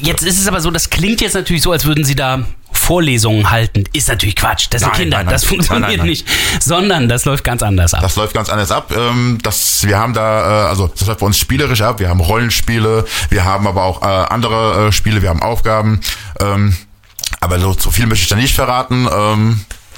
jetzt 0.00 0.22
ist 0.22 0.38
es 0.38 0.46
aber 0.46 0.60
so, 0.60 0.70
das 0.70 0.88
klingt 0.90 1.20
jetzt 1.20 1.34
natürlich 1.34 1.62
so, 1.62 1.72
als 1.72 1.84
würden 1.84 2.04
Sie 2.04 2.14
da 2.14 2.44
Vorlesungen 2.72 3.50
halten. 3.50 3.84
Ist 3.92 4.08
natürlich 4.08 4.36
Quatsch. 4.36 4.68
Das 4.70 4.80
sind 4.80 4.92
Nein, 4.92 5.00
Kinder. 5.00 5.16
nein, 5.18 5.26
nein. 5.26 5.32
Das 5.34 5.44
funktioniert 5.44 6.04
nicht. 6.04 6.26
Sondern 6.60 7.08
das 7.08 7.24
läuft 7.24 7.44
ganz 7.44 7.62
anders 7.62 7.92
ab. 7.92 8.00
Das 8.00 8.16
läuft 8.16 8.34
ganz 8.34 8.48
anders 8.48 8.70
ab. 8.70 8.92
Ähm, 8.96 9.38
das, 9.42 9.86
wir 9.86 9.98
haben 9.98 10.14
da, 10.14 10.64
äh, 10.64 10.68
also 10.68 10.86
das 10.86 11.06
läuft 11.06 11.20
bei 11.20 11.26
uns 11.26 11.38
spielerisch 11.38 11.82
ab. 11.82 11.98
Wir 11.98 12.08
haben 12.08 12.20
Rollenspiele, 12.20 13.04
wir 13.30 13.44
haben 13.44 13.66
aber 13.66 13.82
auch 13.82 14.02
äh, 14.02 14.06
andere 14.06 14.88
äh, 14.88 14.92
Spiele, 14.92 15.20
wir 15.20 15.28
haben 15.28 15.42
Aufgaben. 15.42 16.00
Ähm, 16.40 16.76
aber 17.40 17.58
so, 17.58 17.74
so 17.78 17.90
viel 17.90 18.06
möchte 18.06 18.22
ich 18.22 18.28
da 18.28 18.36
nicht 18.36 18.54
verraten. 18.54 19.06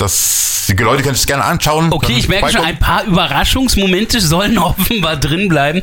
Das, 0.00 0.64
die 0.68 0.82
Leute 0.82 1.02
können 1.02 1.14
sich 1.14 1.26
gerne 1.26 1.44
anschauen. 1.44 1.92
Okay, 1.92 2.14
ich 2.16 2.26
merke 2.26 2.50
schon, 2.50 2.62
ein 2.62 2.78
paar 2.78 3.04
Überraschungsmomente 3.04 4.18
sollen 4.22 4.56
offenbar 4.58 5.18
drin 5.18 5.48
bleiben. 5.48 5.82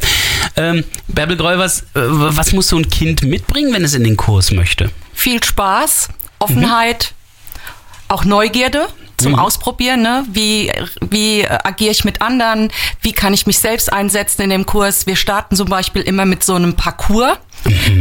Ähm, 0.56 0.84
Bärbel 1.08 1.38
Gräuvers, 1.38 1.82
äh, 1.94 2.00
was 2.02 2.52
muss 2.52 2.70
so 2.70 2.78
ein 2.78 2.90
Kind 2.90 3.22
mitbringen, 3.22 3.72
wenn 3.74 3.84
es 3.84 3.94
in 3.94 4.04
den 4.04 4.18
Kurs 4.18 4.50
möchte? 4.52 4.90
Viel 5.14 5.44
Spaß, 5.44 6.10
Offenheit, 6.40 7.14
auch 8.08 8.26
Neugierde 8.26 8.88
zum 9.18 9.36
Ausprobieren. 9.36 10.02
Ne? 10.02 10.26
Wie, 10.32 10.72
wie 11.10 11.42
äh, 11.42 11.58
agiere 11.64 11.92
ich 11.92 12.04
mit 12.04 12.22
anderen? 12.22 12.72
Wie 13.02 13.14
kann 13.14 13.36
ich 13.36 13.46
mich 13.46 13.60
selbst 13.60 13.94
einsetzen 13.94 14.42
in 14.42 14.50
dem 14.50 14.66
Kurs? 14.66 15.06
Wir 15.06 15.16
starten 15.16 15.56
zum 15.56 15.70
Beispiel 15.70 16.02
immer 16.02 16.26
mit 16.26 16.44
so 16.44 16.56
einem 16.56 16.74
Parcours. 16.74 17.38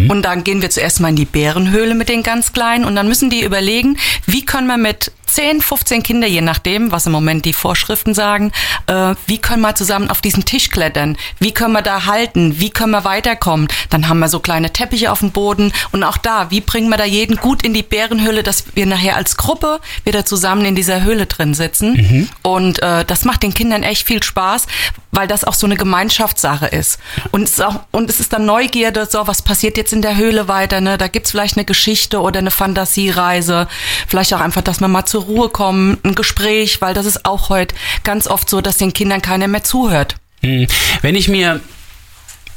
Und 0.08 0.22
dann 0.22 0.44
gehen 0.44 0.62
wir 0.62 0.70
zuerst 0.70 1.00
mal 1.00 1.08
in 1.08 1.16
die 1.16 1.24
Bärenhöhle 1.24 1.94
mit 1.94 2.08
den 2.08 2.22
ganz 2.22 2.52
Kleinen 2.52 2.84
und 2.84 2.96
dann 2.96 3.08
müssen 3.08 3.30
die 3.30 3.42
überlegen, 3.42 3.98
wie 4.26 4.44
können 4.44 4.66
wir 4.66 4.76
mit 4.76 5.12
10, 5.26 5.60
15 5.60 6.02
Kinder, 6.02 6.26
je 6.26 6.40
nachdem, 6.40 6.92
was 6.92 7.06
im 7.06 7.12
Moment 7.12 7.44
die 7.44 7.52
Vorschriften 7.52 8.14
sagen, 8.14 8.52
äh, 8.86 9.14
wie 9.26 9.38
können 9.38 9.60
wir 9.60 9.74
zusammen 9.74 10.08
auf 10.08 10.20
diesen 10.20 10.44
Tisch 10.44 10.70
klettern? 10.70 11.16
Wie 11.40 11.52
können 11.52 11.72
wir 11.72 11.82
da 11.82 12.06
halten? 12.06 12.60
Wie 12.60 12.70
können 12.70 12.92
wir 12.92 13.04
weiterkommen? 13.04 13.68
Dann 13.90 14.08
haben 14.08 14.20
wir 14.20 14.28
so 14.28 14.40
kleine 14.40 14.72
Teppiche 14.72 15.10
auf 15.10 15.20
dem 15.20 15.32
Boden 15.32 15.72
und 15.92 16.04
auch 16.04 16.16
da, 16.16 16.50
wie 16.50 16.60
bringen 16.60 16.88
wir 16.88 16.96
da 16.96 17.04
jeden 17.04 17.36
gut 17.36 17.62
in 17.62 17.74
die 17.74 17.82
Bärenhöhle, 17.82 18.42
dass 18.42 18.64
wir 18.74 18.86
nachher 18.86 19.16
als 19.16 19.36
Gruppe 19.36 19.80
wieder 20.04 20.24
zusammen 20.24 20.64
in 20.64 20.76
dieser 20.76 21.02
Höhle 21.02 21.26
drin 21.26 21.54
sitzen. 21.54 21.96
Und 22.42 22.82
äh, 22.82 23.04
das 23.04 23.24
macht 23.24 23.42
den 23.42 23.52
Kindern 23.52 23.82
echt 23.82 24.06
viel 24.06 24.22
Spaß, 24.22 24.66
weil 25.10 25.26
das 25.26 25.44
auch 25.44 25.54
so 25.54 25.66
eine 25.66 25.76
Gemeinschaftssache 25.76 26.66
ist. 26.66 26.98
Und 27.32 27.42
es 27.42 27.52
ist, 27.52 27.62
auch, 27.62 27.80
und 27.90 28.08
es 28.10 28.20
ist 28.20 28.32
dann 28.32 28.46
Neugierde, 28.46 29.06
so 29.10 29.26
was 29.26 29.42
passiert 29.42 29.55
jetzt 29.62 29.92
in 29.92 30.02
der 30.02 30.16
Höhle 30.16 30.48
weiter, 30.48 30.80
ne? 30.80 30.98
Da 30.98 31.08
gibt's 31.08 31.30
vielleicht 31.30 31.56
eine 31.56 31.64
Geschichte 31.64 32.20
oder 32.20 32.38
eine 32.38 32.50
Fantasiereise, 32.50 33.68
vielleicht 34.06 34.34
auch 34.34 34.40
einfach, 34.40 34.62
dass 34.62 34.80
wir 34.80 34.88
mal 34.88 35.06
zur 35.06 35.24
Ruhe 35.24 35.48
kommen, 35.48 35.98
ein 36.04 36.14
Gespräch, 36.14 36.80
weil 36.80 36.94
das 36.94 37.06
ist 37.06 37.24
auch 37.24 37.48
heute 37.48 37.74
ganz 38.04 38.26
oft 38.26 38.48
so, 38.48 38.60
dass 38.60 38.76
den 38.76 38.92
Kindern 38.92 39.22
keiner 39.22 39.48
mehr 39.48 39.64
zuhört. 39.64 40.16
Hm. 40.42 40.66
Wenn 41.02 41.14
ich 41.14 41.28
mir 41.28 41.60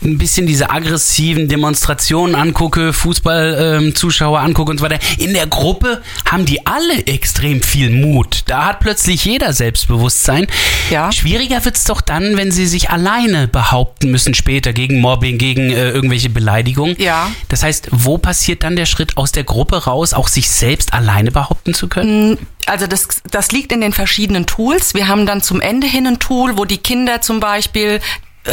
ein 0.02 0.18
bisschen 0.18 0.48
diese 0.48 0.70
aggressiven 0.70 1.48
Demonstrationen 1.48 2.36
angucke, 2.36 2.94
Fußballzuschauer 2.94 4.40
angucke 4.40 4.72
und 4.72 4.78
so 4.78 4.86
weiter. 4.86 5.00
In 5.18 5.34
der 5.34 5.48
Gruppe 5.48 6.02
haben 6.26 6.46
die 6.46 6.66
alle 6.66 7.06
extrem 7.06 7.62
viel 7.62 7.90
Mut. 7.90 8.44
Da 8.46 8.66
hat 8.66 8.80
plötzlich 8.80 9.26
jeder 9.26 9.52
Selbstbewusstsein. 9.52 10.48
Ja. 10.90 11.12
Schwieriger 11.12 11.64
wird's 11.66 11.84
doch 11.84 12.02
dann, 12.02 12.38
wenn 12.38 12.52
sie 12.52 12.66
sich 12.66 12.90
alleine 12.90 13.48
behaupten 13.48 14.10
müssen 14.10 14.34
später 14.34 14.72
gegen 14.72 15.02
Mobbing, 15.02 15.38
gegen 15.38 15.72
äh, 15.72 15.90
irgendwelche 15.90 16.30
Beleidigungen. 16.30 16.96
Ja. 16.98 17.30
Das 17.50 17.64
heißt, 17.64 17.90
wo 17.92 18.18
passiert 18.18 18.64
dann 18.64 18.76
der 18.76 18.86
Schritt 18.86 19.18
aus 19.18 19.32
der 19.32 19.44
Gruppe 19.44 19.84
raus, 19.84 20.14
auch 20.14 20.28
sich 20.30 20.50
selbst 20.50 20.94
alleine 20.94 21.32
behaupten 21.32 21.74
zu 21.74 21.88
können? 21.88 22.38
Also 22.66 22.88
das, 22.88 23.08
das 23.30 23.52
liegt 23.52 23.72
in 23.72 23.82
den 23.82 23.94
verschiedenen 23.94 24.46
Tools. 24.46 24.94
Wir 24.94 25.08
haben 25.08 25.26
dann 25.26 25.42
zum 25.42 25.60
Ende 25.60 25.88
hin 25.88 26.08
ein 26.08 26.20
Tool, 26.20 26.58
wo 26.58 26.66
die 26.66 26.78
Kinder 26.78 27.22
zum 27.22 27.40
Beispiel 27.40 28.00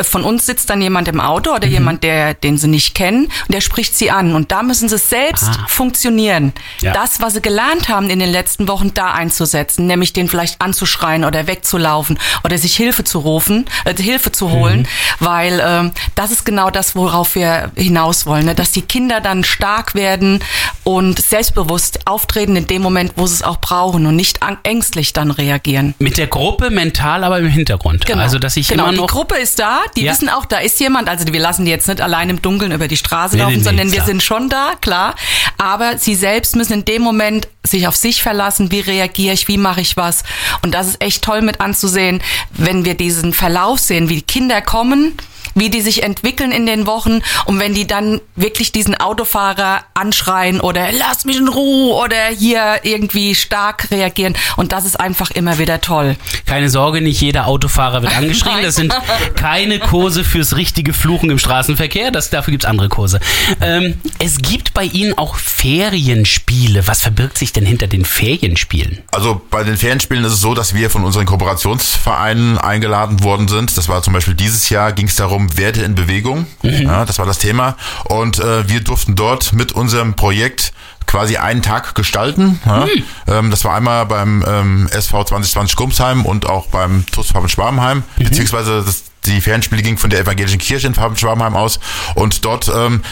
von 0.03 0.25
uns 0.25 0.47
sitzt 0.47 0.69
dann 0.69 0.83
jemand 0.83 1.09
im 1.09 1.21
Auto 1.21 1.55
oder 1.55 1.67
jemand, 1.67 2.03
der, 2.03 2.35
den 2.35 2.59
sie 2.59 2.69
nicht 2.69 2.95
kennen, 2.95 3.27
und 3.27 3.55
der 3.55 3.61
spricht 3.61 3.97
sie 3.97 4.11
an. 4.11 4.35
Und 4.35 4.53
da 4.53 4.63
müssen 4.63 4.89
sie 4.89 4.99
selbst 4.99 5.45
Ah. 5.49 5.67
funktionieren. 5.69 6.53
Ja. 6.83 6.93
Das, 6.93 7.21
was 7.21 7.35
sie 7.35 7.41
gelernt 7.41 7.89
haben 7.89 8.11
in 8.11 8.19
den 8.19 8.31
letzten 8.31 8.69
Wochen, 8.69 8.93
da 8.95 9.13
einzusetzen, 9.13 9.87
nämlich 9.87 10.13
den 10.13 10.29
vielleicht 10.29 10.61
anzuschreien 10.61 11.25
oder 11.25 11.47
wegzulaufen 11.47 12.19
oder 12.45 12.59
sich 12.59 12.75
Hilfe 12.77 13.05
zu 13.05 13.21
rufen, 13.21 13.67
äh, 13.85 13.95
Hilfe 13.95 14.33
zu 14.33 14.51
holen, 14.51 14.87
weil 15.21 15.63
ähm, 15.65 15.93
das 16.15 16.31
ist 16.31 16.45
genau 16.45 16.71
das, 16.71 16.97
worauf 16.97 17.35
wir 17.35 17.71
hinaus 17.77 18.27
wollen, 18.27 18.47
ne? 18.47 18.55
dass 18.55 18.73
die 18.73 18.83
Kinder 18.83 19.21
dann 19.21 19.45
stark 19.45 19.95
werden 19.95 20.43
und 20.85 21.21
selbstbewusst 21.21 22.07
auftreten 22.07 22.57
in 22.57 22.67
dem 22.67 22.83
Moment, 22.83 23.13
wo 23.17 23.27
sie 23.27 23.35
es 23.35 23.43
auch 23.43 23.61
brauchen 23.61 24.07
und 24.07 24.17
nicht 24.17 24.41
ängstlich 24.65 25.13
dann 25.13 25.31
reagieren. 25.31 25.95
Mit 25.99 26.19
der 26.19 26.27
Gruppe 26.27 26.71
mental, 26.71 27.25
aber 27.25 27.39
im 27.39 27.49
Hintergrund. 27.49 28.11
Also, 28.17 28.39
dass 28.39 28.57
ich 28.57 28.69
genau, 28.69 28.85
immer 28.85 28.93
noch. 28.93 29.07
die 29.07 29.13
Gruppe 29.13 29.37
ist 29.37 29.59
da 29.59 29.76
da, 29.77 29.91
die 29.97 30.03
Ja. 30.03 30.13
wissen 30.13 30.29
auch, 30.29 30.45
da 30.45 30.59
ist 30.59 30.79
jemand. 30.81 31.09
Also 31.09 31.27
wir 31.33 31.41
lassen 31.41 31.65
die 31.65 31.71
jetzt 31.71 31.89
nicht 31.89 32.01
allein 32.01 32.31
im 32.31 32.43
Dunkeln 32.43 32.73
über 32.73 32.89
die 32.89 32.97
Straße 32.97 33.37
Nee, 33.37 33.43
laufen, 33.43 33.53
nee, 33.53 33.59
nee, 33.59 33.65
sondern 33.65 33.87
wir 33.89 33.95
klar. 33.97 34.07
sind 34.07 34.23
schon 34.23 34.49
da, 34.49 34.73
klar. 34.81 35.15
Aber 35.59 35.99
sie 35.99 36.15
selbst 36.15 36.57
müssen 36.57 36.73
in 36.75 36.85
dem 36.85 37.03
Moment 37.03 37.49
sich 37.63 37.87
auf 37.89 37.97
sich 37.97 38.23
verlassen, 38.23 38.71
wie 38.71 38.81
reagiere 38.81 39.35
ich, 39.35 39.49
wie 39.49 39.59
mache 39.59 39.81
ich 39.81 39.97
was. 39.97 40.23
Und 40.63 40.73
das 40.75 40.87
ist 40.89 41.03
echt 41.03 41.23
toll 41.23 41.43
mit 41.43 41.61
anzusehen, 41.61 42.23
wenn 42.51 42.85
wir 42.85 42.95
diesen 42.95 43.33
Verlauf 43.33 43.81
sehen, 43.81 44.09
wie 44.09 44.17
die 44.17 44.23
Kinder 44.23 44.61
kommen, 44.63 45.15
wie 45.57 45.71
die 45.71 45.81
sich 45.81 46.05
entwickeln 46.05 46.53
in 46.53 46.67
den 46.67 46.87
Wochen 46.87 47.23
und 47.47 47.59
wenn 47.59 47.75
die 47.75 47.87
dann 47.87 48.21
wirklich 48.37 48.71
diesen 48.71 48.95
Autofahrer 48.95 49.81
anschreien 49.95 50.61
oder 50.61 50.93
lass 50.93 51.25
mich 51.25 51.39
in 51.39 51.49
Ruhe 51.49 51.95
oder 51.95 52.27
hier 52.39 52.81
irgendwie 52.83 53.35
stark 53.35 53.91
reagieren. 53.91 54.37
Und 54.57 54.73
das 54.73 54.85
ist 54.85 55.01
einfach 55.01 55.31
immer 55.31 55.59
wieder 55.59 55.81
toll. 55.81 56.17
Keine 56.45 56.69
Sorge, 56.69 57.01
nicht 57.01 57.21
jeder 57.21 57.47
Autofahrer 57.47 58.03
wird 58.03 58.17
angeschrien. 58.17 58.63
Das 58.63 58.77
sind 58.77 58.95
keine 59.35 59.79
Kurse 59.79 60.23
fürs 60.25 60.57
richtige 60.57 60.93
Fluchen 60.93 61.31
im 61.31 61.39
Straßenverkehr. 61.39 62.11
Das, 62.11 62.31
dafür 62.31 62.53
gibt's 62.53 62.67
andere 62.67 62.89
Kurse. 62.89 63.19
Ähm, 63.61 63.95
es 64.19 64.39
gibt 64.39 64.75
bei 64.75 64.85
Ihnen 64.85 65.17
auch 65.17 65.37
Ferienspiele. 65.37 66.87
Was 66.87 67.01
verbirgt 67.01 67.39
sich 67.39 67.53
denn 67.53 67.65
hinter 67.65 67.87
den 67.87 68.05
Ferienspielen? 68.05 68.99
Also 69.11 69.41
bei 69.51 69.65
den 69.65 69.79
Ferienspielen 69.79 70.25
ist 70.25 70.33
es 70.33 70.41
so, 70.41 70.55
dass 70.55 70.75
wir 70.75 70.91
von 70.91 71.05
unseren 71.05 71.25
Kooperationsvereinen 71.25 72.59
eingeladen 72.59 73.23
worden 73.23 73.49
sind. 73.49 73.77
Das 73.77 73.89
war 73.89 74.03
zum 74.03 74.13
Beispiel 74.13 74.35
dieses 74.35 74.69
Jahr, 74.69 74.93
ging 74.93 75.07
es 75.07 75.17
darum, 75.17 75.46
Werte 75.57 75.83
in 75.83 75.95
Bewegung. 75.95 76.47
Ja, 76.63 77.05
das 77.05 77.19
war 77.19 77.27
das 77.27 77.39
Thema. 77.39 77.77
Und 78.05 78.39
äh, 78.39 78.69
wir 78.69 78.81
durften 78.81 79.15
dort 79.15 79.53
mit 79.53 79.73
unserem 79.73 80.15
Projekt 80.15 80.73
quasi 81.07 81.37
einen 81.37 81.63
Tag 81.63 81.95
gestalten. 81.95 82.61
Ja. 82.67 82.87
Ähm, 83.27 83.51
das 83.51 83.65
war 83.65 83.75
einmal 83.75 84.07
beim 84.07 84.45
ähm, 84.47 84.89
SV 84.91 85.25
2020 85.25 85.77
Gumsheim 85.77 86.27
und 86.27 86.47
auch 86.47 86.67
beim 86.67 87.05
TUS 87.13 87.31
Farben-Schwabenheim, 87.31 88.03
beziehungsweise 88.19 88.83
das, 88.85 89.05
die 89.25 89.41
Ferienspiele 89.41 89.83
gingen 89.83 89.99
von 89.99 90.11
der 90.11 90.21
evangelischen 90.21 90.59
Kirche 90.59 90.87
in 90.87 90.95
Farben-Schwabenheim 90.95 91.55
aus. 91.55 91.81
Und 92.15 92.45
dort 92.45 92.71
ähm, 92.75 93.03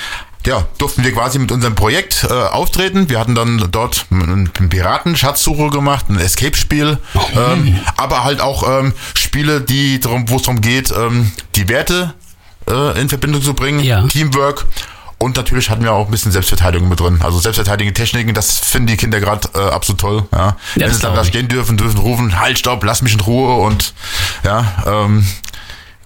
ja, 0.46 0.66
durften 0.78 1.04
wir 1.04 1.12
quasi 1.12 1.38
mit 1.38 1.50
unserem 1.52 1.74
Projekt 1.74 2.26
äh, 2.28 2.32
auftreten. 2.32 3.08
Wir 3.08 3.18
hatten 3.18 3.34
dann 3.34 3.68
dort 3.70 4.06
einen 4.10 4.50
Piraten-Schatzsuche 4.50 5.70
gemacht, 5.70 6.06
ein 6.10 6.18
Escape-Spiel, 6.18 6.98
ähm, 7.34 7.80
aber 7.96 8.24
halt 8.24 8.40
auch 8.40 8.80
ähm, 8.80 8.92
Spiele, 9.14 9.62
die 9.62 10.00
darum, 10.00 10.28
wo 10.28 10.36
es 10.36 10.42
darum 10.42 10.60
geht, 10.60 10.90
ähm, 10.90 11.32
die 11.54 11.68
Werte 11.68 12.14
äh, 12.68 13.00
in 13.00 13.08
Verbindung 13.08 13.42
zu 13.42 13.54
bringen, 13.54 13.80
Ja. 13.80 14.06
Teamwork. 14.06 14.66
Und 15.18 15.36
natürlich 15.36 15.70
hatten 15.70 15.82
wir 15.82 15.92
auch 15.92 16.06
ein 16.06 16.10
bisschen 16.10 16.32
Selbstverteidigung 16.32 16.88
mit 16.88 17.00
drin. 17.00 17.20
Also 17.22 17.38
selbstverteidigende 17.38 17.98
Techniken, 17.98 18.34
das 18.34 18.58
finden 18.58 18.88
die 18.88 18.96
Kinder 18.96 19.20
gerade 19.20 19.48
äh, 19.54 19.58
absolut 19.70 20.00
toll. 20.00 20.24
Ja. 20.32 20.56
Wenn 20.74 20.88
das 20.88 20.96
sie 20.96 21.02
dann 21.02 21.14
da 21.14 21.24
stehen 21.24 21.48
dürfen, 21.48 21.76
dürfen 21.76 21.98
rufen, 21.98 22.38
halt, 22.38 22.58
stopp, 22.58 22.84
lass 22.84 23.00
mich 23.00 23.14
in 23.14 23.20
Ruhe 23.20 23.54
und 23.62 23.94
ja, 24.44 24.66
ähm, 24.86 25.26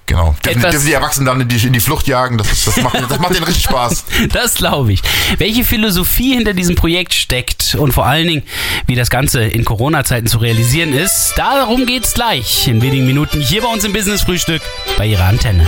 genau. 0.06 0.36
Dürfen, 0.44 0.60
dürfen 0.60 0.86
die 0.86 0.92
Erwachsenen 0.92 1.26
dann 1.26 1.40
in 1.40 1.48
die, 1.48 1.56
in 1.66 1.72
die 1.72 1.80
Flucht 1.80 2.06
jagen, 2.06 2.38
das, 2.38 2.52
ist, 2.52 2.66
das, 2.66 2.76
macht, 2.76 2.94
das 3.08 3.18
macht 3.18 3.34
denen 3.34 3.44
richtig 3.44 3.64
Spaß. 3.64 4.04
Das 4.32 4.54
glaube 4.54 4.92
ich. 4.92 5.02
Welche 5.38 5.64
Philosophie 5.64 6.34
hinter 6.34 6.52
diesem 6.52 6.76
Projekt 6.76 7.14
steckt 7.14 7.74
und 7.76 7.92
vor 7.92 8.06
allen 8.06 8.28
Dingen, 8.28 8.42
wie 8.86 8.94
das 8.94 9.10
Ganze 9.10 9.42
in 9.42 9.64
Corona-Zeiten 9.64 10.28
zu 10.28 10.38
realisieren 10.38 10.92
ist, 10.92 11.32
darum 11.36 11.86
geht's 11.86 12.14
gleich 12.14 12.68
in 12.68 12.82
wenigen 12.82 13.06
Minuten 13.06 13.40
hier 13.40 13.62
bei 13.62 13.68
uns 13.68 13.82
im 13.84 13.92
Business 13.92 14.22
Frühstück 14.22 14.62
bei 14.96 15.06
Ihrer 15.06 15.24
Antenne. 15.24 15.66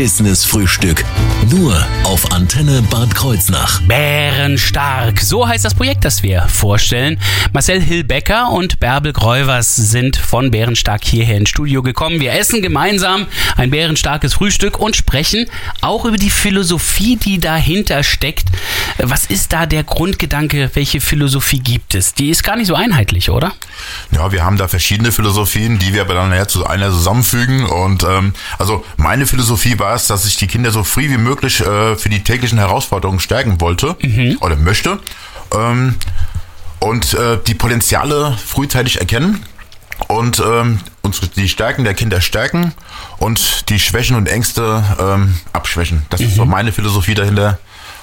Business 0.00 0.46
Frühstück. 0.46 1.04
Nur 1.50 1.86
auf 2.04 2.32
Antenne 2.32 2.80
Bad 2.90 3.14
Kreuznach. 3.14 3.82
Bärenstark. 3.82 5.20
So 5.20 5.46
heißt 5.46 5.66
das 5.66 5.74
Projekt, 5.74 6.06
das 6.06 6.22
wir 6.22 6.48
vorstellen. 6.48 7.20
Marcel 7.52 7.82
Hillbecker 7.82 8.50
und 8.50 8.80
Bärbel 8.80 9.12
Gräuvers 9.12 9.76
sind 9.76 10.16
von 10.16 10.50
Bärenstark 10.50 11.04
hierher 11.04 11.36
ins 11.36 11.50
Studio 11.50 11.82
gekommen. 11.82 12.18
Wir 12.18 12.32
essen 12.32 12.62
gemeinsam 12.62 13.26
ein 13.58 13.70
bärenstarkes 13.70 14.32
Frühstück 14.32 14.80
und 14.80 14.96
sprechen 14.96 15.44
auch 15.82 16.06
über 16.06 16.16
die 16.16 16.30
Philosophie, 16.30 17.16
die 17.16 17.38
dahinter 17.38 18.02
steckt. 18.02 18.48
Was 19.02 19.26
ist 19.26 19.52
da 19.52 19.66
der 19.66 19.84
Grundgedanke? 19.84 20.70
Welche 20.74 21.00
Philosophie 21.00 21.60
gibt 21.60 21.94
es? 21.94 22.14
Die 22.14 22.30
ist 22.30 22.42
gar 22.42 22.56
nicht 22.56 22.66
so 22.66 22.74
einheitlich, 22.74 23.30
oder? 23.30 23.52
Ja, 24.10 24.32
wir 24.32 24.44
haben 24.44 24.56
da 24.56 24.68
verschiedene 24.68 25.12
Philosophien, 25.12 25.78
die 25.78 25.94
wir 25.94 26.02
aber 26.02 26.14
dann 26.14 26.30
nachher 26.30 26.48
zu 26.48 26.66
einer 26.66 26.90
zusammenfügen. 26.90 27.64
Und 27.64 28.02
ähm, 28.04 28.34
also 28.58 28.84
meine 28.96 29.26
Philosophie 29.26 29.78
war 29.78 29.94
es, 29.94 30.06
dass 30.06 30.26
ich 30.26 30.36
die 30.36 30.46
Kinder 30.46 30.70
so 30.70 30.84
früh 30.84 31.08
wie 31.10 31.18
möglich 31.18 31.60
äh, 31.60 31.96
für 31.96 32.08
die 32.08 32.22
täglichen 32.22 32.58
Herausforderungen 32.58 33.20
stärken 33.20 33.60
wollte 33.60 33.96
oder 34.40 34.56
möchte. 34.56 34.98
Ähm, 35.54 35.96
und 36.80 37.14
äh, 37.14 37.38
die 37.46 37.54
Potenziale 37.54 38.36
frühzeitig 38.44 39.00
erkennen 39.00 39.44
und 40.08 40.40
ähm, 40.40 40.80
uns 41.02 41.20
die 41.36 41.48
Stärken 41.48 41.84
der 41.84 41.94
Kinder 41.94 42.20
stärken 42.20 42.72
und 43.18 43.68
die 43.68 43.78
Schwächen 43.78 44.16
und 44.16 44.28
Ängste 44.28 44.82
ähm, 44.98 45.34
abschwächen. 45.52 46.04
Das 46.10 46.20
ist 46.20 46.36
so 46.36 46.44
meine 46.44 46.72
Philosophie 46.72 47.14
dahinter. 47.14 47.58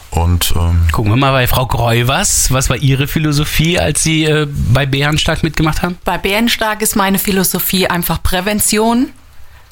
Und 0.09 0.53
ähm, 0.55 0.81
Gucken 0.91 1.11
wir 1.11 1.17
mal 1.17 1.31
bei 1.31 1.47
Frau 1.47 1.65
Gräuvers. 1.65 2.51
Was 2.51 2.69
war 2.69 2.77
Ihre 2.77 3.07
Philosophie, 3.07 3.77
als 3.79 4.03
Sie 4.03 4.23
äh, 4.25 4.47
bei 4.49 4.85
Bärenstark 4.85 5.43
mitgemacht 5.43 5.81
haben? 5.81 5.97
Bei 6.05 6.17
Bärenstark 6.17 6.81
ist 6.81 6.95
meine 6.95 7.19
Philosophie 7.19 7.87
einfach 7.87 8.23
Prävention, 8.23 9.09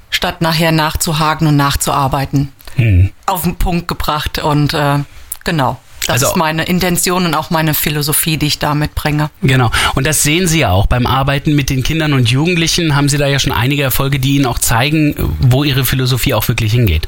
statt 0.10 0.42
nachher 0.42 0.72
nachzuhaken 0.72 1.48
und 1.48 1.56
nachzuarbeiten. 1.56 2.52
Hm. 2.76 3.12
Auf 3.26 3.44
den 3.44 3.56
Punkt 3.56 3.88
gebracht 3.88 4.40
und 4.40 4.74
äh, 4.74 5.00
genau. 5.44 5.80
Das 6.08 6.16
Also- 6.22 6.28
ist 6.28 6.36
meine 6.36 6.66
Intention 6.66 7.26
und 7.26 7.34
auch 7.34 7.50
meine 7.50 7.74
Philosophie, 7.74 8.38
die 8.38 8.46
ich 8.48 8.60
da 8.60 8.76
mitbringe. 8.76 9.32
Genau. 9.42 9.72
Und 9.96 10.06
das 10.06 10.22
sehen 10.22 10.48
Sie 10.48 10.60
ja 10.60 10.70
auch 10.70 10.86
beim 10.86 11.08
Arbeiten 11.08 11.56
mit 11.56 11.70
den 11.72 11.82
Kindern 11.82 12.14
und 12.14 12.30
Jugendlichen. 12.30 12.96
Haben 12.96 13.10
Sie 13.10 13.18
da 13.18 13.26
ja 13.26 13.40
schon 13.40 13.52
einige 13.54 13.82
Erfolge, 13.82 14.20
die 14.20 14.36
Ihnen 14.36 14.46
auch 14.46 14.60
zeigen, 14.60 15.16
wo 15.40 15.64
Ihre 15.64 15.84
Philosophie 15.86 16.34
auch 16.36 16.48
wirklich 16.48 16.74
hingeht. 16.74 17.08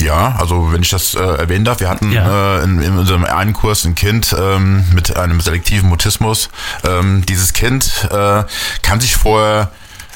Ja, 0.00 0.36
also 0.38 0.72
wenn 0.72 0.82
ich 0.82 0.90
das 0.90 1.14
äh, 1.14 1.18
erwähnen 1.20 1.64
darf, 1.64 1.80
wir 1.80 1.88
hatten 1.88 2.10
Ja. 2.12 2.58
äh, 2.58 2.64
in, 2.64 2.80
in 2.82 2.96
unserem 2.98 3.24
einen 3.24 3.52
Kurs 3.52 3.84
ein 3.84 3.94
Kind 3.94 4.34
ähm, 4.38 4.84
mit 4.94 5.16
einem 5.16 5.40
selektiven 5.40 5.88
Mutismus. 5.88 6.48
Ähm, 6.84 7.24
dieses 7.26 7.52
Kind 7.52 8.08
äh, 8.10 8.44
kann 8.82 9.00
sich 9.00 9.16
vor 9.16 9.70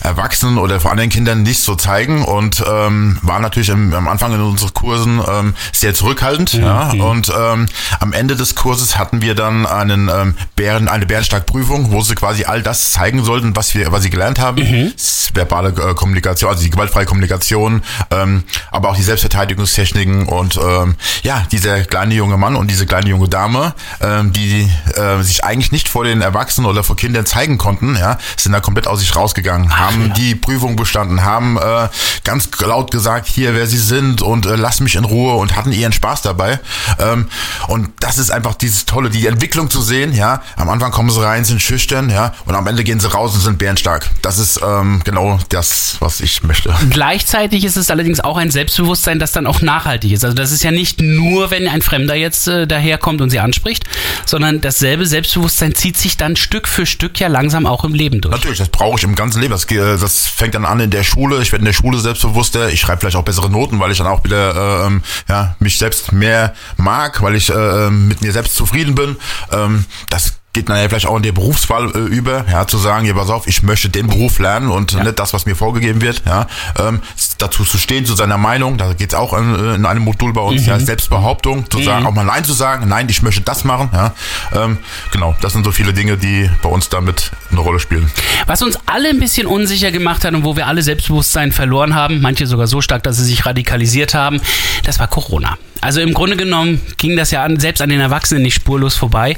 Erwachsenen 0.04 0.58
oder 0.58 0.78
vor 0.80 0.90
anderen 0.90 1.11
Kindern 1.11 1.42
nicht 1.42 1.61
so 1.61 1.75
zeigen 1.75 2.25
und 2.25 2.62
ähm, 2.70 3.18
war 3.23 3.40
natürlich 3.40 3.70
im, 3.70 3.92
am 3.94 4.06
Anfang 4.06 4.32
in 4.34 4.40
unseren 4.40 4.73
Kursen 4.75 5.20
ähm, 5.28 5.54
sehr 5.73 5.94
zurückhaltend. 5.94 6.52
Ja, 6.54 6.90
und 6.90 7.32
ähm, 7.37 7.66
am 8.00 8.12
Ende 8.12 8.37
des 8.37 8.54
Kurses 8.54 8.99
hatten 8.99 9.23
wir 9.23 9.34
dann 9.34 9.66
einen 9.66 10.08
ähm, 10.08 10.34
Bären, 10.56 10.88
eine 10.88 11.06
Bärenstark-Prüfung, 11.06 11.90
wo 11.90 12.02
sie 12.02 12.14
quasi 12.14 12.44
all 12.44 12.62
das 12.62 12.92
zeigen 12.92 13.25
sollten, 13.25 13.56
was 13.56 13.75
wir, 13.75 13.90
was 13.92 14.02
sie 14.02 14.11
gelernt 14.11 14.38
haben. 14.38 14.58
S- 14.94 15.30
Verbale 15.34 15.70
äh, 15.70 15.94
Kommunikation, 15.94 16.50
also 16.50 16.62
die 16.62 16.70
gewaltfreie 16.70 17.06
Kommunikation, 17.06 17.82
ähm, 18.12 18.44
aber 18.70 18.90
auch 18.90 18.96
die 18.96 19.02
Selbstverteidigungstechniken 19.02 20.26
und 20.26 20.56
ähm, 20.58 20.96
ja, 21.23 21.44
dieser 21.50 21.82
kleine 21.84 22.14
junge 22.14 22.37
Mann 22.37 22.56
und 22.56 22.70
diese 22.70 22.87
kleine 22.87 23.08
junge 23.08 23.28
Dame, 23.28 23.75
ähm, 24.00 24.32
die 24.32 24.70
äh, 24.96 25.23
sich 25.23 25.44
eigentlich 25.44 25.73
nicht 25.73 25.88
vor 25.88 26.04
den 26.04 26.20
Erwachsenen 26.23 26.66
oder 26.68 26.82
vor 26.84 26.96
Kindern 26.96 27.26
zeigen 27.26 27.58
konnten, 27.58 27.96
ja, 27.96 28.18
sind 28.37 28.52
da 28.52 28.61
komplett 28.61 28.87
aus 28.87 29.00
sich 29.00 29.14
rausgegangen, 29.16 29.76
haben 29.76 29.93
die 30.16 30.34
Prüfung 30.34 30.76
bestanden, 30.76 31.24
haben 31.24 31.56
äh, 31.56 31.88
ganz 32.24 32.48
laut 32.60 32.90
gesagt, 32.90 33.26
hier 33.26 33.54
wer 33.54 33.66
sie 33.66 33.78
sind 33.78 34.22
und 34.22 34.46
äh, 34.46 34.56
lass 34.56 34.80
mich 34.80 34.94
in 34.94 35.04
Ruhe 35.04 35.34
und 35.34 35.56
hatten 35.56 35.72
ihren 35.72 35.92
Spaß 35.92 36.22
dabei. 36.22 36.60
Ähm, 36.98 37.26
und 37.68 37.90
das 38.00 38.18
ist 38.18 38.30
einfach 38.30 38.54
dieses 38.54 38.86
Tolle, 38.86 39.10
die 39.10 39.26
Entwicklung 39.26 39.70
zu 39.70 39.82
sehen, 39.82 40.14
ja. 40.14 40.42
Am 40.56 40.68
Anfang 40.68 40.90
kommen 40.90 41.10
sie 41.10 41.22
rein, 41.22 41.44
sind 41.44 41.60
schüchtern, 41.62 42.10
ja, 42.10 42.32
und 42.46 42.54
am 42.54 42.66
Ende 42.66 42.84
gehen 42.84 43.00
sie 43.00 43.10
raus 43.10 43.34
und 43.34 43.40
sind 43.40 43.58
bärenstark. 43.58 44.10
Das 44.22 44.38
ist 44.38 44.60
ähm, 44.66 45.02
genau 45.04 45.38
das, 45.48 45.96
was 46.00 46.20
ich 46.20 46.42
möchte. 46.42 46.74
Gleichzeitig 46.90 47.64
ist 47.64 47.76
es 47.76 47.90
allerdings 47.90 48.20
auch 48.20 48.36
ein 48.36 48.50
Selbstbewusstsein, 48.50 49.18
das 49.18 49.32
dann 49.32 49.46
auch 49.46 49.60
nachhaltig 49.60 50.12
ist. 50.12 50.24
Also 50.24 50.34
das 50.34 50.52
ist 50.52 50.62
ja 50.64 50.70
nicht 50.70 51.00
nur, 51.00 51.50
wenn 51.50 51.68
ein 51.68 51.82
Fremder 51.82 52.14
jetzt 52.14 52.48
äh, 52.48 52.66
daherkommt 52.66 53.20
und 53.20 53.30
sie 53.30 53.40
anspricht, 53.40 53.84
sondern 54.26 54.60
dasselbe 54.60 55.06
Selbstbewusstsein 55.06 55.74
zieht 55.74 55.96
sich 55.96 56.16
dann 56.16 56.36
Stück 56.36 56.68
für 56.68 56.86
Stück 56.86 57.20
ja 57.20 57.28
langsam 57.28 57.66
auch 57.66 57.84
im 57.84 57.94
Leben 57.94 58.20
durch. 58.20 58.34
Natürlich, 58.34 58.58
das 58.58 58.68
brauche 58.68 58.98
ich 58.98 59.04
im 59.04 59.14
ganzen 59.14 59.40
Leben. 59.40 59.52
Das, 59.52 59.66
ge- 59.66 59.74
das 59.76 60.26
fängt 60.26 60.54
dann 60.54 60.64
an 60.64 60.81
in 60.81 60.90
der 60.90 61.04
Schule. 61.04 61.40
Ich 61.43 61.52
werde 61.52 61.62
in 61.62 61.66
der 61.66 61.73
Schule 61.73 61.99
selbstbewusster. 61.99 62.71
Ich 62.71 62.81
schreibe 62.81 63.00
vielleicht 63.00 63.16
auch 63.16 63.25
bessere 63.25 63.50
Noten, 63.50 63.81
weil 63.81 63.90
ich 63.90 63.99
dann 63.99 64.07
auch 64.07 64.25
wieder 64.25 64.87
ähm, 64.87 65.02
ja, 65.28 65.57
mich 65.59 65.78
selbst 65.78 66.12
mehr 66.12 66.54
mag, 66.76 67.23
weil 67.23 67.35
ich 67.35 67.50
äh, 67.50 67.90
mit 67.90 68.23
mir 68.23 68.33
selbst 68.33 68.57
zufrieden 68.57 68.95
bin. 68.95 69.16
Ähm, 69.52 69.85
das 70.09 70.35
geht 70.54 70.68
dann 70.68 70.78
ja 70.78 70.88
vielleicht 70.88 71.06
auch 71.06 71.16
in 71.16 71.23
der 71.23 71.32
Berufswahl 71.32 71.90
äh, 71.94 71.99
über, 71.99 72.46
ja, 72.50 72.66
zu 72.66 72.78
sagen, 72.78 73.06
ja, 73.06 73.12
pass 73.12 73.28
auf, 73.28 73.46
ich 73.46 73.62
möchte 73.62 73.90
den 73.90 74.06
Beruf 74.06 74.38
lernen 74.38 74.70
und 74.70 74.94
nicht 74.94 75.18
das, 75.18 75.34
was 75.34 75.44
mir 75.44 75.56
vorgegeben 75.56 76.00
wird. 76.00 76.23
Ja, 76.25 76.46
ähm, 76.78 77.00
dazu 77.38 77.64
zu 77.64 77.76
stehen, 77.76 78.06
zu 78.06 78.14
seiner 78.14 78.38
Meinung. 78.38 78.78
Da 78.78 78.94
geht's 78.94 79.14
auch 79.14 79.34
in, 79.34 79.75
in 79.75 79.84
einem 79.84 80.02
Modul 80.02 80.32
bei 80.32 80.40
uns, 80.40 80.64
ja, 80.64 80.78
Selbstbehauptung, 80.78 81.68
zu 81.70 81.82
sagen, 81.82 82.06
auch 82.06 82.12
mal 82.12 82.25
Nein 82.25 82.44
zu 82.44 82.52
sagen, 82.54 82.88
nein, 82.88 83.08
ich 83.08 83.23
möchte 83.23 83.42
das 83.42 83.64
machen. 83.64 83.90
Ja. 83.92 84.14
Ähm, 84.54 84.78
genau, 85.11 85.34
das 85.40 85.52
sind 85.52 85.64
so 85.64 85.73
viele 85.73 85.92
Dinge, 85.92 86.16
die 86.16 86.49
bei 86.62 86.68
uns 86.68 86.88
damit 86.88 87.32
eine 87.50 87.61
Rolle 87.61 87.80
spielen. 87.80 88.11
Was 88.46 88.62
uns 88.62 88.78
alle 88.87 89.11
ein 89.11 89.18
bisschen 89.18 89.46
unsicher 89.46 89.90
gemacht 89.90 90.25
hat 90.25 90.34
und 90.34 90.44
wo 90.44 90.56
wir 90.56 90.68
alle 90.68 90.82
Selbstbewusstsein 90.82 91.50
verloren 91.52 91.94
haben, 91.94 92.20
manche 92.20 92.46
sogar 92.46 92.68
so 92.68 92.80
stark, 92.80 93.02
dass 93.02 93.16
sie 93.16 93.25
sich 93.25 93.44
radikalisiert 93.44 94.14
haben, 94.14 94.40
das 94.84 95.00
war 95.00 95.08
Corona. 95.08 95.58
Also 95.84 96.00
im 96.00 96.14
Grunde 96.14 96.36
genommen 96.36 96.80
ging 96.96 97.14
das 97.14 97.30
ja 97.30 97.44
an, 97.44 97.60
selbst 97.60 97.82
an 97.82 97.90
den 97.90 98.00
Erwachsenen 98.00 98.42
nicht 98.42 98.54
spurlos 98.54 98.96
vorbei. 98.96 99.36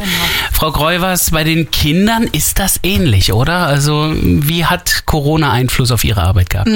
Frau 0.52 0.70
Greuwers, 0.70 1.32
bei 1.32 1.42
den 1.42 1.70
Kindern 1.72 2.22
ist 2.22 2.60
das 2.60 2.78
ähnlich, 2.84 3.32
oder? 3.32 3.66
Also 3.66 4.12
wie 4.14 4.64
hat 4.64 5.02
Corona 5.06 5.50
Einfluss 5.50 5.90
auf 5.90 6.04
Ihre 6.04 6.22
Arbeit 6.22 6.50
gehabt? 6.50 6.70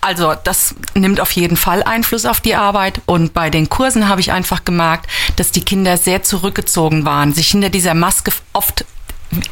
Also 0.00 0.34
das 0.44 0.76
nimmt 0.94 1.20
auf 1.20 1.32
jeden 1.32 1.56
Fall 1.56 1.82
Einfluss 1.82 2.26
auf 2.26 2.40
die 2.40 2.54
Arbeit. 2.54 3.00
Und 3.06 3.34
bei 3.34 3.50
den 3.50 3.68
Kursen 3.68 4.08
habe 4.08 4.20
ich 4.20 4.30
einfach 4.30 4.64
gemerkt, 4.64 5.10
dass 5.34 5.50
die 5.50 5.64
Kinder 5.64 5.96
sehr 5.96 6.22
zurückgezogen 6.22 7.04
waren, 7.04 7.34
sich 7.34 7.48
hinter 7.48 7.70
dieser 7.70 7.94
Maske 7.94 8.30
oft 8.52 8.84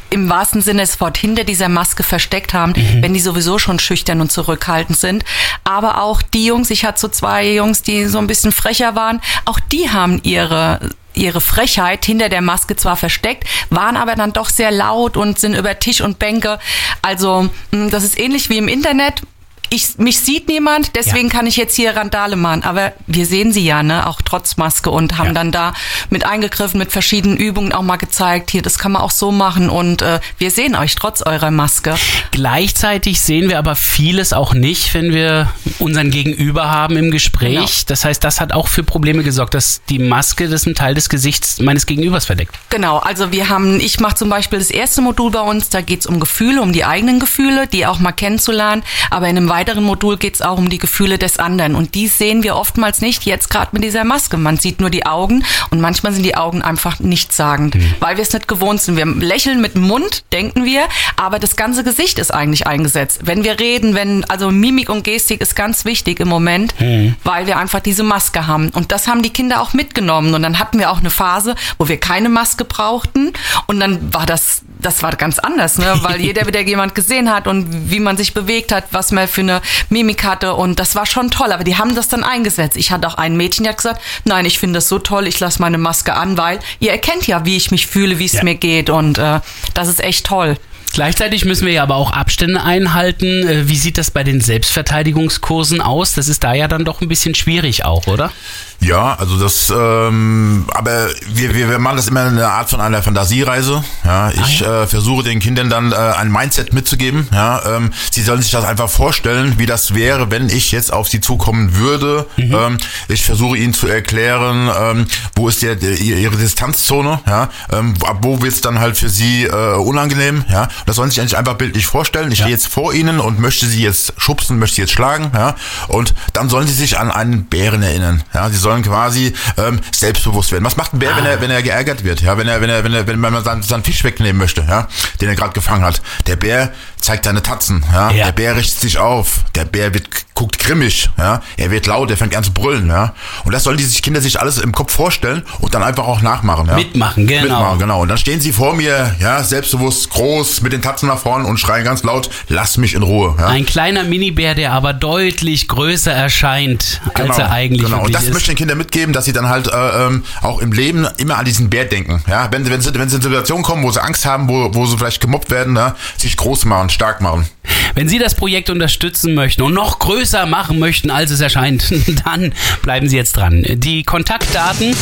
im 0.09 0.29
wahrsten 0.29 0.61
Sinne 0.61 0.81
des 0.81 0.99
Wortes 0.99 1.21
hinter 1.21 1.43
dieser 1.43 1.69
Maske 1.69 2.03
versteckt 2.03 2.53
haben, 2.53 2.73
wenn 3.01 3.13
die 3.13 3.19
sowieso 3.19 3.59
schon 3.59 3.79
schüchtern 3.79 4.21
und 4.21 4.31
zurückhaltend 4.31 4.97
sind. 4.97 5.23
Aber 5.63 6.01
auch 6.01 6.21
die 6.21 6.45
Jungs, 6.45 6.69
ich 6.69 6.85
hatte 6.85 6.99
so 6.99 7.07
zwei 7.07 7.53
Jungs, 7.53 7.83
die 7.83 8.05
so 8.05 8.17
ein 8.17 8.27
bisschen 8.27 8.51
frecher 8.51 8.95
waren, 8.95 9.21
auch 9.45 9.59
die 9.59 9.89
haben 9.89 10.19
ihre 10.23 10.79
ihre 11.13 11.41
Frechheit 11.41 12.05
hinter 12.05 12.29
der 12.29 12.41
Maske 12.43 12.75
zwar 12.75 12.95
versteckt, 12.95 13.45
waren 13.71 13.97
aber 13.97 14.13
dann 14.13 14.33
doch 14.33 14.49
sehr 14.49 14.69
laut 14.69 15.17
und 15.17 15.39
sind 15.39 15.55
über 15.55 15.79
Tisch 15.79 16.01
und 16.01 16.19
Bänke. 16.19 16.59
Also 17.01 17.49
mh, 17.71 17.89
das 17.89 18.03
ist 18.03 18.19
ähnlich 18.19 18.49
wie 18.49 18.57
im 18.57 18.67
Internet. 18.67 19.23
Ich, 19.69 19.97
mich 19.97 20.19
sieht 20.19 20.47
niemand, 20.47 20.95
deswegen 20.95 21.27
Ja. 21.27 21.33
kann 21.33 21.47
ich 21.47 21.57
jetzt 21.57 21.75
hier 21.75 21.95
Randale 21.95 22.35
machen. 22.35 22.63
Aber 22.63 22.93
wir 23.05 23.25
sehen 23.25 23.51
sie 23.51 23.65
ja, 23.65 23.83
ne, 23.83 24.07
auch 24.07 24.21
trotz 24.23 24.57
Maske 24.57 24.89
und 24.89 25.17
haben 25.17 25.27
Ja. 25.27 25.33
dann 25.33 25.51
da 25.51 25.73
mit 26.09 26.25
eingegriffen, 26.25 26.79
mit 26.79 26.91
verschiedenen 26.91 27.37
Übungen 27.37 27.73
auch 27.73 27.81
mal 27.81 27.97
gezeigt, 27.97 28.51
hier, 28.51 28.61
das 28.61 28.77
kann 28.79 28.91
man 28.93 29.01
auch 29.01 29.11
so 29.11 29.31
machen 29.31 29.69
und 29.69 30.01
äh, 30.01 30.19
wir 30.37 30.51
sehen 30.51 30.75
euch 30.75 30.95
trotz 30.95 31.21
eurer 31.21 31.51
Maske. 31.51 31.95
Gleichzeitig 32.31 33.19
sehen 33.19 33.49
wir 33.49 33.57
aber 33.57 33.75
vieles 33.75 34.31
auch 34.31 34.53
nicht, 34.53 34.93
wenn 34.93 35.11
wir 35.13 35.51
unseren 35.79 36.11
Gegenüber 36.11 36.69
haben 36.69 36.95
im 36.95 37.11
Gespräch. 37.11 37.55
Genau. 37.55 37.67
Das 37.87 38.05
heißt, 38.05 38.23
das 38.23 38.39
hat 38.39 38.53
auch 38.53 38.67
für 38.67 38.83
Probleme 38.83 39.23
gesorgt, 39.23 39.53
dass 39.53 39.81
die 39.89 39.99
Maske 39.99 40.47
das 40.47 40.65
einen 40.65 40.75
Teil 40.75 40.93
des 40.93 41.09
Gesichts 41.09 41.59
meines 41.59 41.85
Gegenübers 41.85 42.25
verdeckt. 42.25 42.55
Genau, 42.69 42.99
also 42.99 43.31
wir 43.31 43.49
haben, 43.49 43.79
ich 43.79 43.99
mache 43.99 44.15
zum 44.15 44.29
Beispiel 44.29 44.59
das 44.59 44.69
erste 44.69 45.01
Modul 45.01 45.31
bei 45.31 45.41
uns, 45.41 45.69
da 45.69 45.81
geht's 45.81 46.05
um 46.05 46.19
Gefühle, 46.19 46.61
um 46.61 46.71
die 46.73 46.85
eigenen 46.85 47.19
Gefühle, 47.19 47.67
die 47.67 47.85
auch 47.85 47.99
mal 47.99 48.11
kennenzulernen. 48.11 48.83
Aber 49.09 49.27
in 49.27 49.35
einem 49.37 49.49
weiteren 49.57 49.83
Modul 49.83 50.17
geht's 50.17 50.43
auch 50.43 50.59
um 50.59 50.69
die 50.69 50.77
Gefühle 50.77 51.17
des 51.17 51.39
anderen. 51.39 51.73
Und 51.73 51.95
die 51.95 52.07
sehen 52.07 52.43
wir 52.43 52.55
oftmals 52.55 53.01
nicht, 53.01 53.25
jetzt 53.25 53.49
gerade 53.49 53.69
mit 53.71 53.83
dieser 53.83 54.03
Maske. 54.03 54.37
Man 54.37 54.57
sieht 54.57 54.79
nur 54.79 54.91
die 54.91 55.07
Augen 55.07 55.43
und 55.71 55.81
manchmal 55.81 56.13
sind 56.13 56.21
die 56.21 56.35
Augen 56.35 56.61
einfach 56.61 56.99
nichtssagend, 56.99 57.75
weil 57.99 58.17
wir 58.17 58.21
es 58.21 58.31
nicht 58.33 58.47
gewohnt 58.47 58.81
sind. 58.81 58.97
Wir 58.97 59.07
lächeln 59.07 59.59
mit 59.59 59.73
dem 59.73 59.81
Mund, 59.81 60.31
denken 60.31 60.63
wir, 60.63 60.83
aber 61.15 61.39
das 61.39 61.55
ganze 61.55 61.83
Gesicht 61.83 62.19
ist 62.19 62.31
eigentlich 62.31 62.67
eingesetzt. 62.67 63.21
Wenn 63.23 63.43
wir 63.43 63.59
reden, 63.59 63.95
wenn, 63.95 64.25
also 64.25 64.51
Mimik 64.51 64.89
und 64.89 65.03
Gestik 65.03 65.41
ist 65.41 65.55
ganz 65.55 65.85
wichtig 65.85 66.19
im 66.19 66.27
Moment, 66.27 66.75
weil 67.23 67.47
wir 67.47 67.57
einfach 67.57 67.79
diese 67.79 68.03
Maske 68.03 68.45
haben. 68.45 68.69
Und 68.69 68.91
das 68.91 69.07
haben 69.07 69.23
die 69.23 69.31
Kinder 69.31 69.59
auch 69.59 69.73
mitgenommen. 69.73 70.35
Und 70.35 70.43
dann 70.43 70.59
hatten 70.59 70.77
wir 70.77 70.91
auch 70.91 70.99
eine 70.99 71.09
Phase, 71.09 71.55
wo 71.79 71.87
wir 71.87 71.97
keine 71.99 72.29
Maske 72.29 72.63
brauchten. 72.63 73.33
Und 73.65 73.79
dann 73.79 74.13
war 74.13 74.27
das, 74.27 74.61
das 74.79 75.01
war 75.01 75.15
ganz 75.15 75.39
anders, 75.39 75.79
ne? 75.79 75.95
weil 76.01 76.21
jeder 76.21 76.45
wieder 76.45 76.61
jemand 76.61 76.93
gesehen 76.93 77.33
hat 77.33 77.47
und 77.47 77.89
wie 77.89 77.99
man 77.99 78.17
sich 78.17 78.35
bewegt 78.35 78.71
hat, 78.71 78.85
was 78.91 79.11
man 79.11 79.27
für 79.27 79.46
eine 79.49 79.61
Mimik 79.89 80.23
hatte. 80.23 80.53
Und 80.53 80.79
das 80.79 80.95
war 80.95 81.05
schon 81.05 81.31
toll. 81.31 81.51
Aber 81.51 81.63
die 81.63 81.77
haben 81.77 81.95
das 81.95 82.07
dann 82.09 82.23
eingesetzt. 82.23 82.77
Ich 82.77 82.91
hatte 82.91 83.07
auch 83.07 83.15
ein 83.15 83.37
Mädchen, 83.37 83.63
die 83.63 83.69
hat 83.69 83.77
gesagt, 83.77 84.01
nein, 84.25 84.45
ich 84.45 84.59
finde 84.59 84.77
das 84.77 84.87
so 84.89 84.99
toll, 84.99 85.27
ich 85.27 85.39
lasse 85.39 85.61
meine 85.61 85.77
Maske 85.77 86.13
an, 86.13 86.37
weil 86.37 86.59
ihr 86.79 86.91
erkennt 86.91 87.27
ja, 87.27 87.45
wie 87.45 87.57
ich 87.57 87.71
mich 87.71 87.87
fühle, 87.87 88.19
wie 88.19 88.25
es 88.25 88.33
Ja. 88.33 88.43
mir 88.43 88.55
geht. 88.55 88.89
Und 88.89 89.17
äh, 89.17 89.39
das 89.73 89.87
ist 89.87 90.03
echt 90.03 90.25
toll. 90.25 90.57
Gleichzeitig 90.93 91.43
müssen 91.45 91.65
wir 91.65 91.73
ja 91.73 91.83
aber 91.83 91.95
auch 91.95 92.11
Abstände 92.11 92.63
einhalten. 92.63 93.47
Äh, 93.47 93.69
Wie 93.69 93.75
sieht 93.75 93.97
das 93.97 94.09
bei 94.09 94.23
den 94.23 94.39
Selbstverteidigungskursen 94.41 95.81
aus? 95.81 96.13
Das 96.13 96.27
ist 96.27 96.43
da 96.43 96.53
ja 96.53 96.67
dann 96.67 96.85
doch 96.85 97.01
ein 97.01 97.07
bisschen 97.07 97.35
schwierig 97.35 97.85
auch, 97.85 98.07
oder? 98.07 98.31
Ja, 98.79 99.15
also 99.15 99.39
das, 99.39 99.73
ähm, 99.75 100.65
aber 100.73 101.07
wir, 101.27 101.55
wir, 101.55 101.69
wir 101.69 101.79
machen 101.79 101.97
das 101.97 102.07
immer 102.07 102.21
in 102.27 102.37
einer 102.37 102.51
Art 102.51 102.69
von 102.69 102.79
einer 102.79 103.01
Fantasiereise. 103.01 103.83
Ja, 104.05 104.29
ich 104.31 104.61
Äh, 104.61 104.85
versuche 104.87 105.23
den 105.23 105.39
Kindern 105.39 105.69
dann 105.69 105.91
äh, 105.91 105.95
ein 105.95 106.31
Mindset 106.31 106.73
mitzugeben. 106.73 107.27
Ja, 107.33 107.61
ähm, 107.75 107.91
sie 108.11 108.21
sollen 108.21 108.41
sich 108.41 108.51
das 108.51 108.63
einfach 108.65 108.89
vorstellen, 108.89 109.55
wie 109.57 109.65
das 109.65 109.93
wäre, 109.95 110.29
wenn 110.31 110.49
ich 110.49 110.71
jetzt 110.71 110.93
auf 110.93 111.07
sie 111.09 111.21
zukommen 111.21 111.75
würde. 111.75 112.27
Ähm, 112.37 112.77
ich 113.07 113.23
versuche 113.25 113.57
ihnen 113.57 113.73
zu 113.73 113.87
erklären, 113.87 114.69
ähm, 114.79 115.07
wo 115.35 115.49
ist 115.49 115.61
der, 115.63 115.75
der 115.75 115.99
ihre 115.99 116.35
Distanzzone. 116.37 117.19
Ja, 117.27 117.49
ähm, 117.71 117.95
ab 118.05 118.19
wo 118.21 118.41
wird's 118.41 118.61
dann 118.61 118.79
halt 118.79 118.97
für 118.97 119.09
sie 119.09 119.45
äh, 119.45 119.73
unangenehm. 119.75 120.45
Ja, 120.49 120.67
das 120.85 120.95
sollen 120.97 121.09
sie 121.09 121.15
sich 121.15 121.21
eigentlich 121.21 121.37
einfach 121.37 121.55
bildlich 121.55 121.85
vorstellen. 121.87 122.31
Ich 122.31 122.39
Ja. 122.39 122.45
stehe 122.45 122.55
jetzt 122.55 122.67
vor 122.67 122.93
ihnen 122.93 123.19
und 123.19 123.39
möchte 123.39 123.65
sie 123.67 123.81
jetzt 123.81 124.13
schubsen, 124.17 124.59
möchte 124.59 124.75
sie 124.75 124.81
jetzt 124.83 124.93
schlagen. 124.93 125.31
Ja, 125.33 125.55
und 125.87 126.13
dann 126.33 126.49
sollen 126.49 126.67
sie 126.67 126.73
sich 126.73 126.97
an 126.99 127.11
einen 127.11 127.45
Bären 127.45 127.81
erinnern. 127.83 128.23
Ja, 128.33 128.49
sie 128.49 128.57
sollen 128.67 128.83
quasi 128.83 129.33
ähm, 129.57 129.79
selbstbewusst 129.91 130.51
werden. 130.51 130.65
Was 130.65 130.75
macht 130.75 130.93
ein 130.93 130.99
Bär, 130.99 131.15
wenn 131.15 131.25
er 131.25 131.39
wenn 131.39 131.51
er 131.51 131.63
geärgert 131.63 132.03
wird? 132.03 132.21
Ja, 132.21 132.37
wenn 132.37 132.47
er 132.47 132.59
wenn 132.59 132.69
er 132.69 132.83
wenn 132.83 132.93
er 132.93 133.07
wenn 133.07 133.19
man 133.19 133.43
seinen, 133.43 133.63
seinen 133.63 133.83
Fisch 133.83 134.03
wegnehmen 134.03 134.37
möchte, 134.37 134.61
ja, 134.67 134.87
den 135.21 135.29
er 135.29 135.35
gerade 135.35 135.53
gefangen 135.53 135.85
hat. 135.85 136.01
Der 136.27 136.35
Bär 136.35 136.73
zeigt 137.01 137.25
seine 137.25 137.41
Tatzen. 137.41 137.83
Ja, 137.93 138.11
Ja. 138.11 138.25
der 138.25 138.31
Bär 138.33 138.55
richtet 138.55 138.79
sich 138.81 138.97
auf. 138.97 139.39
Der 139.55 139.65
Bär 139.65 139.93
wird 139.93 140.07
guckt 140.33 140.59
grimmig. 140.59 141.09
Ja, 141.17 141.41
er 141.57 141.71
wird 141.71 141.87
laut. 141.87 142.11
Er 142.11 142.17
fängt 142.17 142.35
an 142.35 142.43
zu 142.43 142.53
brüllen. 142.53 142.87
Ja, 142.89 143.13
und 143.43 143.53
das 143.53 143.63
sollen 143.63 143.77
die 143.77 143.83
sich 143.83 144.03
Kinder 144.03 144.21
sich 144.21 144.39
alles 144.39 144.59
im 144.59 144.71
Kopf 144.71 144.91
vorstellen 144.93 145.41
und 145.59 145.73
dann 145.73 145.81
einfach 145.81 146.05
auch 146.05 146.21
nachmachen. 146.21 146.67
Ja? 146.67 146.75
Mitmachen, 146.75 147.25
genau. 147.25 147.41
Mitmachen, 147.41 147.79
genau. 147.79 148.01
Und 148.01 148.09
dann 148.09 148.19
stehen 148.19 148.39
sie 148.39 148.51
vor 148.51 148.75
mir, 148.75 149.15
ja, 149.19 149.43
selbstbewusst, 149.43 150.09
groß, 150.11 150.61
mit 150.61 150.73
den 150.73 150.81
Tatzen 150.83 151.07
nach 151.09 151.17
vorne 151.17 151.45
und 151.47 151.59
schreien 151.59 151.83
ganz 151.85 152.03
laut: 152.03 152.29
Lass 152.49 152.77
mich 152.77 152.93
in 152.93 153.01
Ruhe. 153.01 153.35
Ja? 153.39 153.47
Ein 153.47 153.65
kleiner 153.65 154.03
Minibär, 154.03 154.53
der 154.53 154.73
aber 154.73 154.93
deutlich 154.93 155.67
größer 155.67 156.11
erscheint, 156.13 157.01
als 157.15 157.37
er 157.37 157.49
eigentlich 157.51 157.83
genau. 157.83 158.03
Und 158.03 158.13
das 158.13 158.23
ist. 158.23 158.33
möchte 158.33 158.51
ich 158.51 158.55
den 158.55 158.57
Kindern 158.57 158.77
mitgeben, 158.77 159.13
dass 159.13 159.25
sie 159.25 159.33
dann 159.33 159.49
halt 159.49 159.67
äh, 159.67 160.05
ähm, 160.05 160.23
auch 160.41 160.59
im 160.59 160.71
Leben 160.71 161.07
immer 161.17 161.37
an 161.37 161.45
diesen 161.45 161.69
Bär 161.69 161.85
denken. 161.85 162.21
Ja, 162.27 162.47
wenn, 162.51 162.69
wenn, 162.69 162.81
sie, 162.81 162.93
wenn 162.93 163.09
sie 163.09 163.15
in 163.15 163.21
Situationen 163.21 163.63
kommen, 163.63 163.81
wo 163.83 163.91
sie 163.91 164.01
Angst 164.03 164.25
haben, 164.25 164.47
wo, 164.47 164.69
wo 164.73 164.85
sie 164.85 164.97
vielleicht 164.97 165.19
gemobbt 165.21 165.49
werden, 165.49 165.73
ne, 165.73 165.95
sich 166.17 166.37
groß 166.37 166.65
machen, 166.65 166.86
stark 166.91 167.21
machen. 167.21 167.47
Wenn 167.95 168.07
Sie 168.07 168.19
das 168.19 168.35
Projekt 168.35 168.69
unterstützen 168.69 169.33
möchten 169.33 169.61
und 169.63 169.73
noch 169.73 169.99
größer 169.99 170.45
machen 170.45 170.79
möchten, 170.79 171.09
als 171.09 171.31
es 171.31 171.41
erscheint, 171.41 171.91
dann 172.25 172.53
bleiben 172.83 173.09
Sie 173.09 173.17
jetzt 173.17 173.35
dran. 173.37 173.65
Die 173.67 174.03
Kontaktdaten 174.03 174.95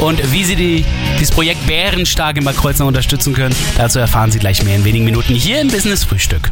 und 0.00 0.32
wie 0.32 0.44
Sie 0.44 0.56
die, 0.56 0.84
dieses 1.14 1.30
Projekt 1.30 1.66
Bärenstark 1.66 2.36
in 2.36 2.44
Bad 2.44 2.80
unterstützen 2.80 3.34
können, 3.34 3.54
dazu 3.76 3.98
erfahren 3.98 4.30
Sie 4.30 4.38
gleich 4.38 4.62
mehr 4.62 4.76
in 4.76 4.84
wenigen 4.84 5.04
Minuten 5.04 5.34
hier 5.34 5.60
im 5.60 5.68
Business 5.68 6.04
Frühstück. 6.04 6.50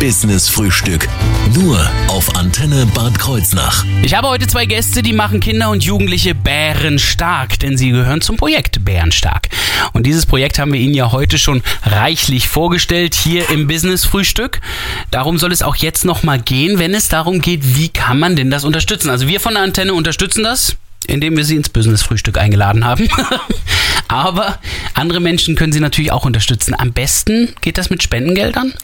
Business 0.00 0.48
Frühstück. 0.48 1.08
Nur 1.54 1.76
auf 2.06 2.36
Antenne 2.36 2.86
Bad 2.94 3.18
Kreuznach. 3.18 3.84
Ich 4.02 4.14
habe 4.14 4.28
heute 4.28 4.46
zwei 4.46 4.64
Gäste, 4.64 5.02
die 5.02 5.12
machen 5.12 5.40
Kinder 5.40 5.70
und 5.70 5.82
Jugendliche 5.82 6.36
bärenstark, 6.36 7.58
denn 7.58 7.76
sie 7.76 7.90
gehören 7.90 8.20
zum 8.20 8.36
Projekt 8.36 8.84
Bärenstark. 8.84 9.48
Und 9.92 10.06
dieses 10.06 10.24
Projekt 10.24 10.60
haben 10.60 10.72
wir 10.72 10.78
Ihnen 10.78 10.94
ja 10.94 11.10
heute 11.10 11.36
schon 11.36 11.62
reichlich 11.82 12.46
vorgestellt 12.46 13.16
hier 13.16 13.50
im 13.50 13.66
Business 13.66 14.04
Frühstück. 14.04 14.60
Darum 15.10 15.36
soll 15.36 15.50
es 15.50 15.62
auch 15.62 15.74
jetzt 15.74 16.04
nochmal 16.04 16.40
gehen, 16.40 16.78
wenn 16.78 16.94
es 16.94 17.08
darum 17.08 17.40
geht, 17.40 17.76
wie 17.76 17.88
kann 17.88 18.20
man 18.20 18.36
denn 18.36 18.50
das 18.50 18.64
unterstützen. 18.64 19.10
Also 19.10 19.26
wir 19.26 19.40
von 19.40 19.54
der 19.54 19.64
Antenne 19.64 19.94
unterstützen 19.94 20.44
das 20.44 20.76
indem 21.06 21.38
wir 21.38 21.44
sie 21.44 21.56
ins 21.56 21.70
Business 21.70 22.02
Frühstück 22.02 22.36
eingeladen 22.36 22.84
haben. 22.84 23.08
Aber 24.08 24.58
andere 24.92 25.20
Menschen 25.20 25.56
können 25.56 25.72
sie 25.72 25.80
natürlich 25.80 26.12
auch 26.12 26.26
unterstützen. 26.26 26.74
Am 26.76 26.92
besten 26.92 27.54
geht 27.62 27.78
das 27.78 27.88
mit 27.88 28.02
Spendengeldern. 28.02 28.74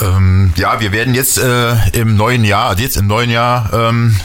Ähm, 0.00 0.52
ja, 0.56 0.80
wir 0.80 0.92
werden 0.92 1.14
jetzt 1.14 1.38
äh, 1.38 1.74
im 1.92 2.16
neuen 2.16 2.44
Jahr, 2.44 2.68
also 2.68 2.82
jetzt 2.82 2.96
im 2.96 3.06
neuen 3.06 3.30
Jahr, 3.30 3.70
ähm, 3.72 4.16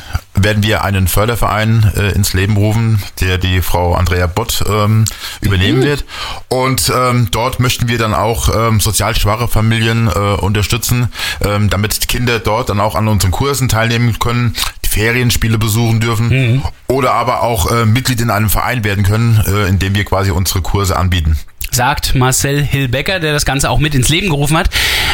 werden 0.43 0.63
wir 0.63 0.84
einen 0.84 1.08
Förderverein 1.08 1.91
äh, 1.95 2.12
ins 2.12 2.34
Leben 2.34 2.58
rufen, 2.58 3.02
der 3.21 3.38
die 3.38 3.62
Frau 3.62 3.95
Andrea 3.95 4.28
Bott 4.28 4.63
ähm, 4.67 5.06
übernehmen 5.41 5.82
wird. 5.82 6.06
Und 6.47 6.91
ähm, 6.95 7.30
dort 7.32 7.60
möchten 7.60 7.88
wir 7.88 7.97
dann 7.97 8.13
auch 8.13 8.50
ähm, 8.54 8.80
sozial 8.80 9.15
schwache 9.15 9.47
Familien 9.47 10.08
äh, 10.08 10.12
unterstützen, 10.12 11.12
ähm, 11.43 11.69
damit 11.69 12.08
Kinder 12.08 12.39
dort 12.39 12.69
dann 12.69 12.80
auch 12.80 12.95
an 12.95 13.08
unseren 13.08 13.32
Kursen 13.32 13.67
teilnehmen 13.67 14.19
können, 14.19 14.56
die 14.86 14.89
Ferienspiele 14.89 15.58
besuchen 15.58 16.00
dürfen 16.00 16.62
oder 16.88 17.13
aber 17.13 17.43
auch 17.43 17.71
äh, 17.71 17.86
Mitglied 17.86 18.21
in 18.21 18.30
einem 18.30 18.50
Verein 18.50 18.84
werden 18.84 19.04
können, 19.04 19.43
äh, 19.47 19.67
in 19.67 19.80
dem 19.80 19.95
wir 19.95 20.06
quasi 20.06 20.32
unsere 20.32 20.62
Kurse 20.62 20.95
anbieten. 20.95 21.38
Sagt 21.72 22.16
Marcel 22.16 22.64
Hillbecker, 22.64 23.20
der 23.20 23.34
das 23.34 23.46
Ganze 23.46 23.70
auch 23.70 23.80
mit 23.80 23.96
ins 23.96 24.10
Leben 24.10 24.30
gerufen 24.30 24.58
hat. 24.58 24.70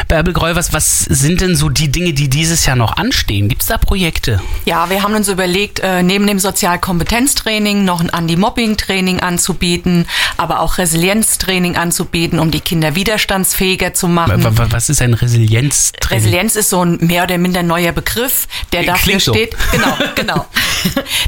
Bärbel 0.07 0.33
Greu, 0.33 0.55
was, 0.55 0.99
sind 0.99 1.41
denn 1.41 1.55
so 1.55 1.69
die 1.69 1.89
Dinge, 1.89 2.13
die 2.13 2.29
dieses 2.29 2.65
Jahr 2.65 2.75
noch 2.75 2.97
anstehen? 2.97 3.49
Gibt 3.49 3.61
es 3.61 3.67
da 3.67 3.77
Projekte? 3.77 4.41
Ja, 4.65 4.89
wir 4.89 5.03
haben 5.03 5.15
uns 5.15 5.27
überlegt, 5.27 5.79
äh, 5.79 6.03
neben 6.03 6.27
dem 6.27 6.39
Sozialkompetenztraining 6.39 7.85
noch 7.85 8.01
ein 8.01 8.09
Anti-Mobbing-Training 8.09 9.19
anzubieten, 9.19 10.05
aber 10.37 10.59
auch 10.59 10.77
Resilienztraining 10.77 11.77
anzubieten, 11.77 12.39
um 12.39 12.51
die 12.51 12.59
Kinder 12.59 12.95
widerstandsfähiger 12.95 13.93
zu 13.93 14.07
machen. 14.07 14.43
Was 14.71 14.89
ist 14.89 15.01
ein 15.01 15.13
Resilienztraining? 15.13 16.23
Resilienz 16.23 16.55
ist 16.55 16.69
so 16.69 16.83
ein 16.83 16.97
mehr 17.01 17.23
oder 17.23 17.37
minder 17.37 17.63
neuer 17.63 17.91
Begriff, 17.91 18.47
der 18.71 18.83
dafür 18.83 19.03
Klingt 19.03 19.21
so. 19.21 19.33
steht, 19.33 19.55
genau, 19.71 19.97
genau, 20.15 20.45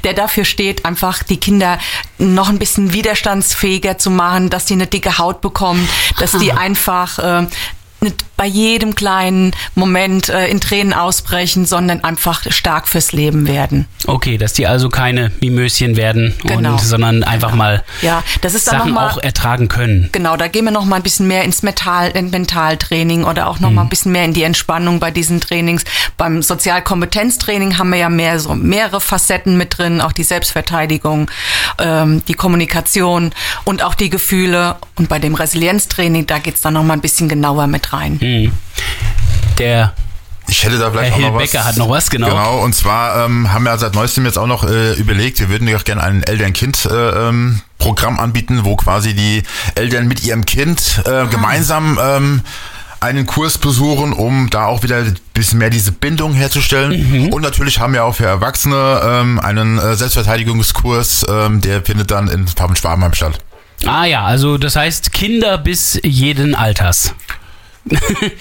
der 0.04 0.14
dafür 0.14 0.46
steht, 0.46 0.86
einfach 0.86 1.24
die 1.24 1.38
Kinder 1.38 1.80
noch 2.18 2.50
ein 2.50 2.60
bisschen 2.60 2.94
widerstandsfähiger 2.94 3.98
zu 3.98 4.10
machen, 4.10 4.50
dass 4.50 4.66
die 4.66 4.74
eine 4.74 4.88
dicke 4.88 5.15
Haut 5.18 5.42
bekommen, 5.42 5.88
dass 6.20 6.32
die 6.34 6.52
einfach 6.66 7.20
äh, 7.20 7.48
nicht 8.06 8.24
bei 8.38 8.46
jedem 8.46 8.96
kleinen 8.96 9.52
Moment 9.76 10.30
äh, 10.30 10.48
in 10.48 10.60
Tränen 10.62 10.94
ausbrechen, 10.94 11.66
sondern 11.66 12.04
einfach 12.04 12.44
stark 12.52 12.88
fürs 12.88 13.12
Leben 13.12 13.48
werden. 13.48 13.86
Okay, 14.08 14.38
dass 14.38 14.54
die 14.54 14.68
also 14.68 14.90
keine 14.90 15.32
Mimöschen 15.42 15.96
werden, 15.98 16.34
Genau. 16.44 16.74
und, 16.74 16.82
sondern 16.82 17.24
einfach 17.24 17.54
mal 17.54 17.84
Ja, 18.02 18.24
das 18.42 18.54
ist 18.54 18.66
Sachen 18.66 18.94
mal, 18.94 19.10
auch 19.10 19.18
ertragen 19.18 19.68
können. 19.68 20.10
Genau, 20.12 20.38
da 20.38 20.48
gehen 20.48 20.66
wir 20.66 20.72
noch 20.72 20.86
mal 20.86 20.98
ein 20.98 21.04
bisschen 21.04 21.28
mehr 21.28 21.44
ins 21.44 21.64
Mental, 21.64 22.12
in 22.12 22.30
Mentaltraining 22.30 23.24
oder 23.26 23.48
auch 23.48 23.60
noch 23.60 23.70
Mhm. 23.70 23.76
mal 23.76 23.82
ein 23.84 23.90
bisschen 23.90 24.12
mehr 24.12 24.26
in 24.26 24.34
die 24.34 24.44
Entspannung 24.44 25.00
bei 25.00 25.12
diesen 25.12 25.42
Trainings. 25.42 25.84
Beim 26.18 26.42
Sozialkompetenztraining 26.42 27.78
haben 27.78 27.90
wir 27.90 27.98
ja 28.00 28.10
mehr 28.10 28.40
so 28.40 28.54
mehrere 28.56 29.02
Facetten 29.02 29.58
mit 29.58 29.78
drin, 29.78 30.02
auch 30.02 30.12
die 30.12 30.24
Selbstverteidigung, 30.24 31.30
ähm, 31.80 32.24
die 32.28 32.34
Kommunikation 32.34 33.32
und 33.64 33.82
auch 33.84 33.96
die 33.96 34.10
Gefühle. 34.10 34.76
Und 34.96 35.10
bei 35.10 35.20
dem 35.20 35.36
Resilienztraining, 35.36 36.28
da 36.28 36.38
geht's 36.40 36.62
dann 36.62 36.74
noch 36.76 36.84
mal 36.84 36.94
ein 36.94 37.02
bisschen 37.02 37.28
genauer 37.28 37.68
mit 37.68 37.92
rein. 37.92 37.95
Der 39.58 39.94
Ich 40.48 40.64
hätte 40.64 40.78
da 40.78 40.92
vielleicht 40.92 41.16
Herr 41.16 41.28
auch 41.28 41.32
noch 41.32 41.40
Hilbecker 41.40 41.60
was. 41.60 41.66
hat 41.66 41.78
noch 41.78 41.90
was, 41.90 42.10
genau. 42.10 42.30
Genau, 42.30 42.60
und 42.60 42.76
zwar 42.76 43.26
ähm, 43.26 43.52
haben 43.52 43.64
wir 43.64 43.78
seit 43.78 43.96
neuestem 43.96 44.26
jetzt 44.26 44.38
auch 44.38 44.48
noch 44.48 44.64
äh, 44.64 44.94
überlegt, 44.94 45.40
wir 45.40 45.50
würden 45.50 45.68
ja 45.68 45.78
auch 45.78 45.84
gerne 45.84 46.04
ein 46.04 46.24
Eltern-Kind-Programm 46.24 48.14
äh, 48.14 48.18
ähm, 48.18 48.20
anbieten, 48.20 48.60
wo 48.64 48.76
quasi 48.76 49.14
die 49.14 49.44
Eltern 49.76 50.08
mit 50.08 50.24
ihrem 50.24 50.46
Kind 50.46 51.02
äh, 51.06 51.26
gemeinsam 51.28 52.00
ähm, 52.02 52.42
einen 53.00 53.26
Kurs 53.26 53.58
besuchen, 53.58 54.14
um 54.14 54.50
da 54.50 54.66
auch 54.66 54.84
wieder 54.84 54.98
ein 54.98 55.18
bisschen 55.34 55.60
mehr 55.60 55.70
diese 55.70 55.92
Bindung 55.92 56.34
herzustellen. 56.34 57.32
Und 57.32 57.42
natürlich 57.42 57.80
haben 57.80 57.94
wir 57.94 58.04
auch 58.04 58.16
für 58.16 58.26
Erwachsene 58.26 59.02
ähm, 59.04 59.40
einen 59.40 59.78
äh, 59.78 59.96
Selbstverteidigungskurs, 59.96 61.26
ähm, 61.30 61.62
der 61.62 61.84
findet 61.84 62.12
dann 62.12 62.28
in 62.28 62.46
Papen-Schwabenheim 62.46 63.14
statt. 63.14 63.40
Ah 63.86 64.06
ja, 64.06 64.24
also 64.24 64.58
das 64.58 64.76
heißt 64.76 65.12
Kinder 65.12 65.58
bis 65.58 66.00
jeden 66.04 66.56
Alters. 66.56 67.14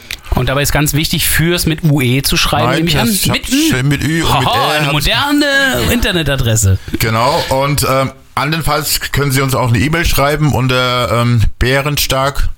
Und 0.42 0.48
dabei 0.48 0.64
ist 0.64 0.72
ganz 0.72 0.94
wichtig, 0.94 1.30
fürs 1.30 1.68
mit 1.68 1.84
UE 1.84 2.24
zu 2.24 2.36
schreiben, 2.36 2.74
nehme 2.74 2.90
ich 2.90 3.00
an. 3.00 3.08
Mit 3.08 3.48
Ü. 3.48 3.84
mit 3.84 4.04
Ü 4.04 4.24
und 4.24 4.40
mit 4.40 4.48
Haha, 4.48 4.74
R. 4.74 4.82
eine 4.82 4.92
moderne 4.92 5.46
Internetadresse. 5.94 6.80
Genau, 6.98 7.40
und 7.50 7.86
ähm, 7.88 8.12
andernfalls 8.34 9.00
können 9.12 9.32
Sie 9.32 9.42
uns 9.42 9.54
auch 9.54 9.68
eine 9.68 9.78
E-Mail 9.78 10.04
schreiben 10.04 10.52
unter 10.54 11.22
ähm, 11.22 11.44
bärenstark 11.60 12.50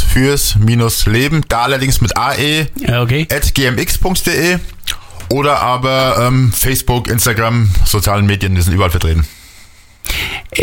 fürs 0.00 0.56
leben, 1.06 1.42
da 1.48 1.62
allerdings 1.62 2.00
mit 2.00 2.16
ae 2.16 2.66
okay. 3.00 3.28
at 3.30 3.54
gmx.de 3.54 4.58
oder 5.28 5.60
aber 5.60 6.16
ähm, 6.18 6.52
Facebook, 6.52 7.06
Instagram, 7.06 7.70
sozialen 7.84 8.26
Medien, 8.26 8.56
die 8.56 8.60
sind 8.60 8.74
überall 8.74 8.90
vertreten. 8.90 9.24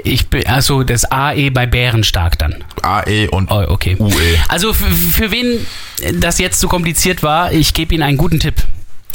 Ich 0.03 0.27
bin, 0.29 0.45
also 0.45 0.83
das 0.83 1.09
AE 1.11 1.49
bei 1.49 1.65
Bärenstark 1.65 2.37
dann. 2.37 2.63
AE 2.83 3.27
und 3.29 3.49
Oh, 3.51 3.65
okay. 3.67 3.95
UE. 3.99 4.11
Also 4.47 4.73
für, 4.73 4.91
für 4.91 5.31
wen 5.31 5.65
das 6.19 6.37
jetzt 6.37 6.59
zu 6.59 6.67
kompliziert 6.67 7.23
war, 7.23 7.51
ich 7.51 7.73
gebe 7.73 7.93
Ihnen 7.95 8.03
einen 8.03 8.17
guten 8.17 8.39
Tipp. 8.39 8.55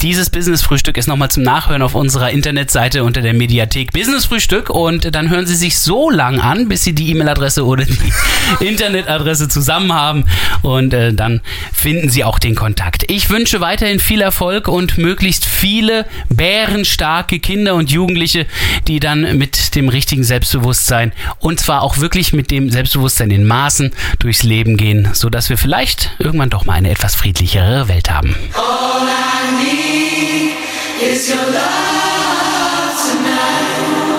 Dieses 0.04 0.28
Business-Frühstück 0.28 0.98
ist 0.98 1.06
nochmal 1.06 1.30
zum 1.30 1.44
Nachhören 1.44 1.80
auf 1.80 1.94
unserer 1.94 2.30
Internetseite 2.30 3.04
unter 3.04 3.22
der 3.22 3.32
Mediathek 3.32 3.90
Business-Frühstück 3.90 4.68
und 4.68 5.14
dann 5.14 5.30
hören 5.30 5.46
Sie 5.46 5.54
sich 5.54 5.78
so 5.78 6.10
lang 6.10 6.40
an, 6.40 6.68
bis 6.68 6.84
Sie 6.84 6.94
die 6.94 7.10
E-Mail-Adresse 7.10 7.64
oder 7.64 7.86
die 7.86 8.12
Internetadresse 8.60 9.48
zusammen 9.48 9.94
haben 9.94 10.26
und 10.60 10.92
äh, 10.92 11.14
dann 11.14 11.40
finden 11.72 12.10
Sie 12.10 12.22
auch 12.22 12.38
den 12.38 12.54
Kontakt. 12.54 13.10
Ich 13.10 13.30
wünsche 13.30 13.62
weiterhin 13.62 13.98
viel 13.98 14.20
Erfolg 14.20 14.68
und 14.68 14.98
möglichst 14.98 15.46
viele 15.46 16.04
bärenstarke 16.28 17.40
Kinder 17.40 17.74
und 17.74 17.90
Jugendliche, 17.90 18.44
die 18.86 19.00
dann 19.00 19.38
mit 19.38 19.74
dem 19.74 19.88
richtigen 19.88 20.22
Selbstbewusstsein 20.22 21.14
und 21.38 21.60
zwar 21.60 21.80
auch 21.80 21.96
wirklich 21.96 22.34
mit 22.34 22.50
dem 22.50 22.68
Selbstbewusstsein 22.68 23.30
in 23.30 23.46
Maßen 23.46 23.90
durchs 24.18 24.42
Leben 24.42 24.76
gehen, 24.76 25.08
sodass 25.14 25.48
wir 25.48 25.56
vielleicht 25.56 26.10
irgendwann 26.18 26.50
doch 26.50 26.66
mal 26.66 26.74
eine 26.74 26.90
etwas 26.90 27.14
friedlichere 27.14 27.88
Welt 27.88 28.10
haben. 28.10 28.36
All 28.54 29.08
I 29.08 29.64
need 29.64 29.93
is 31.00 31.28
your 31.28 31.38
love 31.38 33.10
tonight. 33.10 34.13